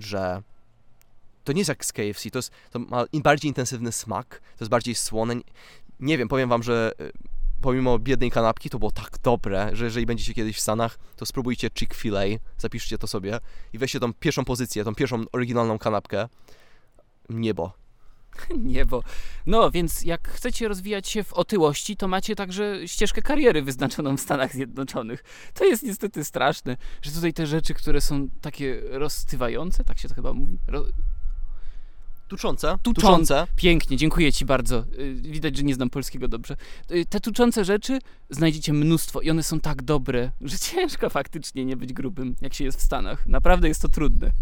że 0.00 0.42
to 1.44 1.52
nie 1.52 1.60
jest 1.60 1.68
jak 1.68 1.84
z 1.84 1.92
KFC, 1.92 2.30
to, 2.30 2.38
jest, 2.38 2.50
to 2.70 2.78
ma 2.78 3.04
bardziej 3.22 3.48
intensywny 3.48 3.92
smak, 3.92 4.40
to 4.40 4.64
jest 4.64 4.70
bardziej 4.70 4.94
słone. 4.94 5.34
Nie 6.00 6.18
wiem, 6.18 6.28
powiem 6.28 6.48
wam, 6.48 6.62
że 6.62 6.92
y, 7.00 7.12
pomimo 7.64 7.98
biednej 7.98 8.30
kanapki 8.30 8.70
to 8.70 8.78
było 8.78 8.90
tak 8.90 9.18
dobre, 9.22 9.70
że 9.72 9.84
jeżeli 9.84 10.06
będziecie 10.06 10.34
kiedyś 10.34 10.56
w 10.56 10.60
Stanach, 10.60 10.98
to 11.16 11.26
spróbujcie 11.26 11.70
Chick-fil-A, 11.70 12.22
zapiszcie 12.58 12.98
to 12.98 13.06
sobie 13.06 13.40
i 13.72 13.78
weźcie 13.78 14.00
tą 14.00 14.14
pierwszą 14.14 14.44
pozycję, 14.44 14.84
tą 14.84 14.94
pierwszą 14.94 15.24
oryginalną 15.32 15.78
kanapkę. 15.78 16.28
Niebo. 17.28 17.72
Niebo. 18.72 19.02
No, 19.46 19.70
więc 19.70 20.02
jak 20.02 20.28
chcecie 20.28 20.68
rozwijać 20.68 21.08
się 21.08 21.24
w 21.24 21.32
otyłości, 21.32 21.96
to 21.96 22.08
macie 22.08 22.36
także 22.36 22.88
ścieżkę 22.88 23.22
kariery 23.22 23.62
wyznaczoną 23.62 24.16
w 24.16 24.20
Stanach 24.20 24.52
Zjednoczonych. 24.52 25.24
To 25.54 25.64
jest 25.64 25.82
niestety 25.82 26.24
straszne, 26.24 26.76
że 27.02 27.10
tutaj 27.10 27.32
te 27.32 27.46
rzeczy, 27.46 27.74
które 27.74 28.00
są 28.00 28.28
takie 28.40 28.80
rozstywające, 28.90 29.84
tak 29.84 29.98
się 29.98 30.08
to 30.08 30.14
chyba 30.14 30.32
mówi, 30.32 30.58
Tuczące? 32.28 32.78
Tuczące. 32.82 33.46
Pięknie, 33.56 33.96
dziękuję 33.96 34.32
Ci 34.32 34.44
bardzo. 34.44 34.84
Y, 34.98 35.14
Widać, 35.14 35.56
że 35.56 35.62
nie 35.62 35.74
znam 35.74 35.90
polskiego 35.90 36.28
dobrze. 36.28 36.56
Y, 36.90 37.06
Te 37.06 37.20
tuczące 37.20 37.64
rzeczy 37.64 37.98
znajdziecie 38.30 38.72
mnóstwo 38.72 39.20
i 39.20 39.30
one 39.30 39.42
są 39.42 39.60
tak 39.60 39.82
dobre, 39.82 40.30
że 40.40 40.58
ciężko 40.70 41.10
faktycznie 41.10 41.64
nie 41.64 41.76
być 41.76 41.92
grubym, 41.92 42.36
jak 42.40 42.54
się 42.54 42.64
jest 42.64 42.78
w 42.78 42.82
Stanach. 42.82 43.26
Naprawdę 43.26 43.68
jest 43.68 43.82
to 43.82 43.88
trudne. 43.88 44.32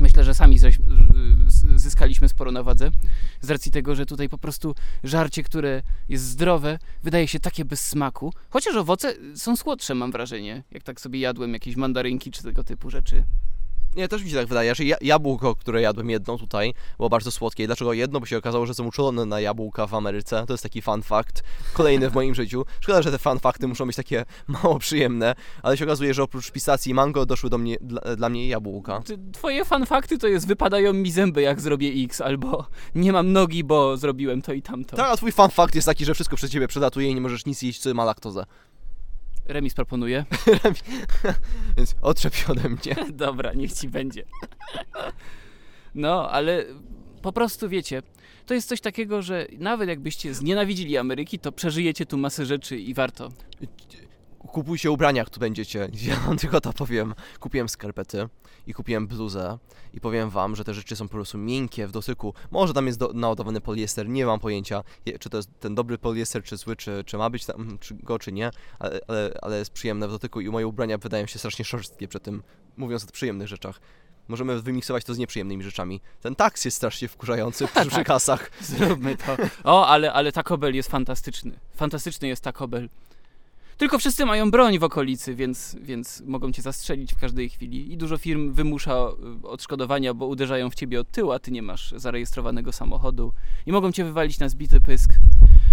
Myślę, 0.00 0.24
że 0.24 0.34
sami 0.34 0.56
y, 0.56 1.78
zyskaliśmy 1.78 2.28
sporo 2.28 2.52
na 2.52 2.62
wadze 2.62 2.90
z 3.40 3.50
racji 3.50 3.72
tego, 3.72 3.94
że 3.94 4.06
tutaj 4.06 4.28
po 4.28 4.38
prostu 4.38 4.74
żarcie, 5.04 5.42
które 5.42 5.82
jest 6.08 6.24
zdrowe, 6.24 6.78
wydaje 7.02 7.28
się 7.28 7.40
takie 7.40 7.64
bez 7.64 7.88
smaku. 7.88 8.32
Chociaż 8.50 8.76
owoce 8.76 9.14
są 9.34 9.56
słodsze, 9.56 9.94
mam 9.94 10.12
wrażenie, 10.12 10.62
jak 10.70 10.82
tak 10.82 11.00
sobie 11.00 11.20
jadłem 11.20 11.52
jakieś 11.52 11.76
mandarynki 11.76 12.30
czy 12.30 12.42
tego 12.42 12.64
typu 12.64 12.90
rzeczy. 12.90 13.24
Nie, 13.96 14.08
też 14.08 14.24
mi 14.24 14.30
się 14.30 14.36
tak 14.36 14.46
wydaje, 14.46 14.74
że 14.74 14.84
ja, 14.84 14.96
jabłko, 15.00 15.54
które 15.56 15.82
jadłem 15.82 16.10
jedno 16.10 16.38
tutaj, 16.38 16.74
było 16.96 17.08
bardzo 17.08 17.30
słodkie. 17.30 17.62
I 17.64 17.66
dlaczego 17.66 17.92
jedno? 17.92 18.20
Bo 18.20 18.26
się 18.26 18.38
okazało, 18.38 18.66
że 18.66 18.74
są 18.74 18.86
uczulone 18.86 19.24
na 19.26 19.40
jabłka 19.40 19.86
w 19.86 19.94
Ameryce. 19.94 20.44
To 20.46 20.52
jest 20.52 20.62
taki 20.62 20.82
fun 20.82 21.02
fact, 21.02 21.42
kolejny 21.72 22.10
w 22.10 22.14
moim 22.14 22.34
życiu. 22.40 22.64
Szkoda, 22.80 23.02
że 23.02 23.10
te 23.10 23.18
fun 23.18 23.38
fakty 23.38 23.68
muszą 23.68 23.86
być 23.86 23.96
takie 23.96 24.24
mało 24.62 24.78
przyjemne, 24.78 25.34
ale 25.62 25.76
się 25.76 25.84
okazuje, 25.84 26.14
że 26.14 26.22
oprócz 26.22 26.50
pistacji 26.50 26.90
i 26.90 26.94
mango 26.94 27.26
doszły 27.26 27.50
do 27.50 27.58
mnie, 27.58 27.76
dla, 27.80 28.16
dla 28.16 28.28
mnie 28.28 28.48
jabłka. 28.48 29.00
Ty- 29.00 29.18
Twoje 29.32 29.64
fanfakty 29.64 30.18
to 30.18 30.26
jest 30.28 30.46
wypadają 30.46 30.92
mi 30.92 31.10
zęby 31.10 31.42
jak 31.42 31.60
zrobię 31.60 31.92
X, 32.04 32.20
albo 32.20 32.66
nie 32.94 33.12
mam 33.12 33.32
nogi, 33.32 33.64
bo 33.64 33.96
zrobiłem 33.96 34.42
to 34.42 34.52
i 34.52 34.62
tamto. 34.62 34.96
Tak, 34.96 35.06
a 35.12 35.16
twój 35.16 35.32
fun 35.32 35.48
fact 35.50 35.74
jest 35.74 35.86
taki, 35.86 36.04
że 36.04 36.14
wszystko 36.14 36.36
przez 36.36 36.50
ciebie 36.50 36.68
przedatuje 36.68 37.08
i 37.10 37.14
nie 37.14 37.20
możesz 37.20 37.46
nic 37.46 37.62
jeść, 37.62 37.80
co 37.80 37.94
ma 37.94 38.04
laktozę. 38.04 38.44
Remis 39.50 39.74
proponuje. 39.74 40.24
Więc 41.76 41.94
otrzep 42.02 42.34
się 42.34 42.52
ode 42.52 42.68
mnie. 42.68 43.12
Dobra, 43.12 43.52
niech 43.52 43.72
ci 43.72 43.88
będzie. 43.88 44.24
No, 45.94 46.30
ale 46.30 46.64
po 47.22 47.32
prostu 47.32 47.68
wiecie, 47.68 48.02
to 48.46 48.54
jest 48.54 48.68
coś 48.68 48.80
takiego, 48.80 49.22
że 49.22 49.46
nawet 49.58 49.88
jakbyście 49.88 50.34
znienawidzili 50.34 50.98
Ameryki, 50.98 51.38
to 51.38 51.52
przeżyjecie 51.52 52.06
tu 52.06 52.18
masę 52.18 52.46
rzeczy 52.46 52.78
i 52.78 52.94
warto. 52.94 53.28
Kupujcie 54.52 54.90
ubrania, 54.90 55.18
jak 55.18 55.30
tu 55.30 55.40
będziecie. 55.40 55.88
Ja 56.08 56.16
wam 56.16 56.36
tylko 56.36 56.60
to 56.60 56.72
powiem. 56.72 57.14
Kupiłem 57.40 57.68
skarpety 57.68 58.28
i 58.66 58.74
kupiłem 58.74 59.06
bluzę 59.06 59.58
i 59.94 60.00
powiem 60.00 60.30
wam, 60.30 60.56
że 60.56 60.64
te 60.64 60.74
rzeczy 60.74 60.96
są 60.96 61.08
po 61.08 61.12
prostu 61.14 61.38
miękkie 61.38 61.86
w 61.86 61.92
dotyku. 61.92 62.34
Może 62.50 62.74
tam 62.74 62.86
jest 62.86 62.98
do, 62.98 63.12
naładowany 63.12 63.60
poliester, 63.60 64.08
nie 64.08 64.26
mam 64.26 64.40
pojęcia, 64.40 64.82
czy 65.20 65.30
to 65.30 65.36
jest 65.36 65.50
ten 65.60 65.74
dobry 65.74 65.98
poliester, 65.98 66.42
czy 66.42 66.56
zły, 66.56 66.76
czy, 66.76 67.04
czy 67.06 67.18
ma 67.18 67.30
być 67.30 67.46
tam, 67.46 67.68
czy 67.80 67.94
go, 67.94 68.18
czy 68.18 68.32
nie, 68.32 68.50
ale, 68.78 69.00
ale, 69.08 69.34
ale 69.42 69.58
jest 69.58 69.70
przyjemne 69.70 70.08
w 70.08 70.10
dotyku 70.10 70.40
i 70.40 70.48
moje 70.48 70.66
ubrania 70.66 70.98
wydają 70.98 71.26
się 71.26 71.38
strasznie 71.38 71.64
szorstkie 71.64 72.08
przy 72.08 72.20
tym, 72.20 72.42
mówiąc 72.76 73.04
o 73.04 73.12
przyjemnych 73.12 73.48
rzeczach. 73.48 73.80
Możemy 74.28 74.62
wymiksować 74.62 75.04
to 75.04 75.14
z 75.14 75.18
nieprzyjemnymi 75.18 75.64
rzeczami. 75.64 76.00
Ten 76.20 76.34
taks 76.34 76.64
jest 76.64 76.76
strasznie 76.76 77.08
wkurzający 77.08 77.66
przy, 77.66 77.86
przy 77.90 78.04
kasach. 78.04 78.50
Zróbmy 78.60 79.16
to. 79.16 79.36
O, 79.64 79.86
ale, 79.86 80.12
ale 80.12 80.32
Taco 80.32 80.58
Bell 80.58 80.74
jest 80.74 80.90
fantastyczny. 80.90 81.58
Fantastyczny 81.74 82.28
jest 82.28 82.42
Taco 82.42 82.68
Bell. 82.68 82.88
Tylko 83.80 83.98
wszyscy 83.98 84.26
mają 84.26 84.50
broń 84.50 84.78
w 84.78 84.84
okolicy, 84.84 85.34
więc, 85.34 85.76
więc 85.82 86.22
mogą 86.26 86.52
cię 86.52 86.62
zastrzelić 86.62 87.14
w 87.14 87.16
każdej 87.16 87.48
chwili. 87.48 87.92
I 87.92 87.96
dużo 87.96 88.18
firm 88.18 88.52
wymusza 88.52 89.08
y, 89.44 89.48
odszkodowania, 89.48 90.14
bo 90.14 90.26
uderzają 90.26 90.70
w 90.70 90.74
ciebie 90.74 91.00
od 91.00 91.10
tyłu, 91.10 91.32
a 91.32 91.38
ty 91.38 91.50
nie 91.50 91.62
masz 91.62 91.94
zarejestrowanego 91.96 92.72
samochodu. 92.72 93.32
I 93.66 93.72
mogą 93.72 93.92
cię 93.92 94.04
wywalić 94.04 94.38
na 94.38 94.48
zbity 94.48 94.80
pysk. 94.80 95.10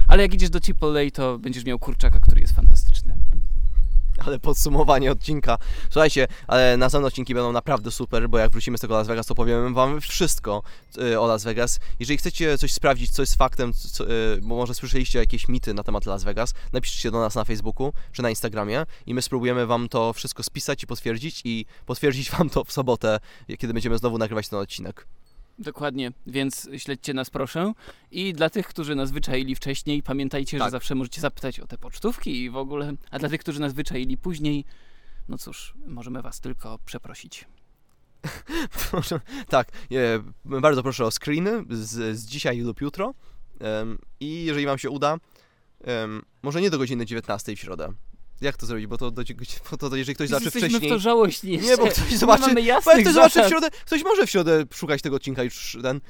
Ale 0.07 0.23
jak 0.23 0.33
idziesz 0.33 0.49
do 0.49 0.59
Chipotle, 0.59 1.11
to 1.11 1.39
będziesz 1.39 1.65
miał 1.65 1.79
kurczaka, 1.79 2.19
który 2.19 2.41
jest 2.41 2.55
fantastyczny. 2.55 3.16
Ale 4.25 4.39
podsumowanie 4.39 5.11
odcinka. 5.11 5.57
Słuchajcie, 5.89 6.27
ale 6.47 6.77
następne 6.77 7.07
odcinki 7.07 7.33
będą 7.33 7.51
naprawdę 7.51 7.91
super, 7.91 8.29
bo 8.29 8.37
jak 8.37 8.51
wrócimy 8.51 8.77
z 8.77 8.81
tego 8.81 8.93
Las 8.93 9.07
Vegas, 9.07 9.25
to 9.25 9.35
powiemy 9.35 9.73
wam 9.73 10.01
wszystko 10.01 10.63
y, 11.01 11.19
o 11.19 11.27
Las 11.27 11.43
Vegas. 11.43 11.79
Jeżeli 11.99 12.17
chcecie 12.17 12.57
coś 12.57 12.73
sprawdzić, 12.73 13.11
co 13.11 13.21
jest 13.21 13.35
faktem, 13.35 13.73
co, 13.73 14.11
y, 14.11 14.41
bo 14.41 14.55
może 14.55 14.73
słyszeliście 14.73 15.19
jakieś 15.19 15.47
mity 15.47 15.73
na 15.73 15.83
temat 15.83 16.05
Las 16.05 16.23
Vegas, 16.23 16.53
napiszcie 16.73 17.11
do 17.11 17.19
nas 17.19 17.35
na 17.35 17.45
Facebooku 17.45 17.93
czy 18.11 18.21
na 18.21 18.29
Instagramie 18.29 18.85
i 19.05 19.13
my 19.13 19.21
spróbujemy 19.21 19.65
wam 19.65 19.89
to 19.89 20.13
wszystko 20.13 20.43
spisać 20.43 20.83
i 20.83 20.87
potwierdzić 20.87 21.41
i 21.45 21.65
potwierdzić 21.85 22.31
wam 22.31 22.49
to 22.49 22.63
w 22.63 22.71
sobotę, 22.71 23.19
kiedy 23.57 23.73
będziemy 23.73 23.97
znowu 23.97 24.17
nagrywać 24.17 24.49
ten 24.49 24.59
odcinek. 24.59 25.07
Dokładnie, 25.59 26.11
więc 26.27 26.69
śledźcie 26.77 27.13
nas 27.13 27.29
proszę. 27.29 27.73
I 28.11 28.33
dla 28.33 28.49
tych, 28.49 28.67
którzy 28.67 28.95
nas 28.95 29.11
wyczaili 29.11 29.55
wcześniej, 29.55 30.03
pamiętajcie, 30.03 30.57
że 30.57 30.63
Tak. 30.63 30.71
zawsze 30.71 30.95
możecie 30.95 31.21
zapytać 31.21 31.59
o 31.59 31.67
te 31.67 31.77
pocztówki 31.77 32.43
i 32.43 32.49
w 32.49 32.57
ogóle. 32.57 32.93
A 33.11 33.19
dla 33.19 33.29
tych, 33.29 33.41
którzy 33.41 33.59
nas 33.59 33.73
wyczaili 33.73 34.17
później, 34.17 34.65
no 35.29 35.37
cóż, 35.37 35.73
możemy 35.87 36.21
was 36.21 36.39
tylko 36.39 36.79
przeprosić. 36.85 37.45
Proszę- 38.91 39.19
tak, 39.49 39.71
e, 39.91 40.23
bardzo 40.45 40.83
proszę 40.83 41.05
o 41.05 41.11
screeny 41.11 41.63
z, 41.69 42.17
z 42.17 42.25
dzisiaj 42.25 42.59
lub 42.59 42.81
jutro. 42.81 43.13
I 44.19 44.45
jeżeli 44.45 44.65
Wam 44.65 44.77
się 44.77 44.89
uda, 44.89 45.17
może 46.43 46.61
nie 46.61 46.69
do 46.69 46.77
godziny 46.77 47.05
19 47.05 47.55
w 47.55 47.59
środę. 47.59 47.93
Jak 48.41 48.57
to 48.57 48.65
zrobić? 48.65 48.87
Bo 48.87 48.97
to, 48.97 49.11
do, 49.11 49.23
bo 49.71 49.77
to, 49.77 49.95
jeżeli 49.95 50.15
ktoś 50.15 50.29
zobaczy 50.29 50.51
wcześniej. 50.51 50.89
w 50.89 50.93
to 50.93 50.99
żałośni 50.99 51.51
jeszcze. 51.51 51.69
Nie, 51.69 51.77
bo 51.77 51.87
ktoś 51.87 52.17
zobaczy. 52.17 52.55
Nie 52.55 52.71
mamy 52.71 52.81
Bo 52.85 52.91
ktoś 52.91 53.13
zobaczy 53.13 53.43
w 53.43 53.47
środę, 53.47 53.69
ktoś 53.85 54.03
może 54.03 54.27
w 54.27 54.29
środę 54.29 54.63
szukać 54.73 55.01
tego 55.01 55.15
odcinka 55.15 55.43
już 55.43 55.77
ten. 55.81 56.01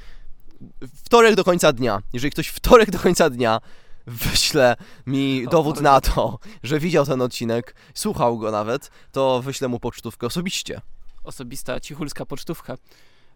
Wtorek 1.05 1.35
do 1.35 1.43
końca 1.43 1.73
dnia. 1.73 2.01
Jeżeli 2.13 2.31
ktoś 2.31 2.47
wtorek 2.47 2.91
do 2.91 2.99
końca 2.99 3.29
dnia 3.29 3.61
wyśle 4.07 4.75
mi 5.05 5.45
dowód 5.51 5.81
na 5.81 6.01
to, 6.01 6.39
że 6.63 6.79
widział 6.79 7.05
ten 7.05 7.21
odcinek, 7.21 7.75
słuchał 7.93 8.37
go 8.37 8.51
nawet, 8.51 8.91
to 9.11 9.41
wyślę 9.41 9.67
mu 9.67 9.79
pocztówkę 9.79 10.27
osobiście. 10.27 10.81
Osobista, 11.23 11.79
cichulska 11.79 12.25
pocztówka. 12.25 12.77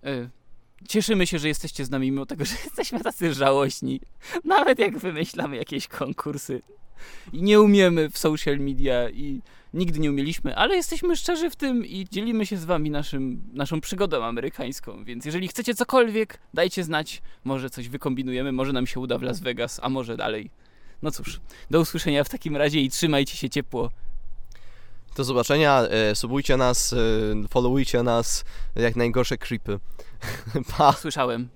Y, 0.05 0.29
Cieszymy 0.87 1.27
się, 1.27 1.39
że 1.39 1.47
jesteście 1.47 1.85
z 1.85 1.89
nami, 1.89 2.11
mimo 2.11 2.25
tego, 2.25 2.45
że 2.45 2.55
jesteśmy 2.65 2.99
tacy 2.99 3.33
żałośni. 3.33 3.99
Nawet 4.43 4.79
jak 4.79 4.97
wymyślamy 4.97 5.55
jakieś 5.55 5.87
konkursy. 5.87 6.61
I 7.33 7.43
nie 7.43 7.61
umiemy 7.61 8.09
w 8.09 8.17
social 8.17 8.57
media 8.57 9.09
i 9.09 9.41
nigdy 9.73 9.99
nie 9.99 10.09
umieliśmy, 10.09 10.55
ale 10.55 10.75
jesteśmy 10.75 11.15
szczerzy 11.15 11.49
w 11.49 11.55
tym 11.55 11.85
i 11.85 12.05
dzielimy 12.11 12.45
się 12.45 12.57
z 12.57 12.65
wami 12.65 12.89
naszym, 12.89 13.41
naszą 13.53 13.81
przygodą 13.81 14.23
amerykańską. 14.23 15.03
Więc 15.03 15.25
jeżeli 15.25 15.47
chcecie 15.47 15.75
cokolwiek, 15.75 16.37
dajcie 16.53 16.83
znać. 16.83 17.21
Może 17.43 17.69
coś 17.69 17.89
wykombinujemy, 17.89 18.51
może 18.51 18.73
nam 18.73 18.87
się 18.87 18.99
uda 18.99 19.17
w 19.17 19.21
Las 19.21 19.39
Vegas, 19.39 19.79
a 19.83 19.89
może 19.89 20.17
dalej. 20.17 20.49
No 21.01 21.11
cóż, 21.11 21.41
do 21.71 21.79
usłyszenia 21.79 22.23
w 22.23 22.29
takim 22.29 22.57
razie 22.57 22.81
i 22.81 22.89
trzymajcie 22.89 23.37
się 23.37 23.49
ciepło. 23.49 23.89
Do 25.15 25.23
zobaczenia, 25.23 25.81
e, 25.81 26.15
subujcie 26.15 26.57
nas, 26.57 26.93
e, 26.93 26.97
followujcie 27.49 28.03
nas, 28.03 28.45
jak 28.75 28.95
najgorsze 28.95 29.37
creepy. 29.37 29.79
Pa! 30.77 30.93
Słyszałem. 30.93 31.49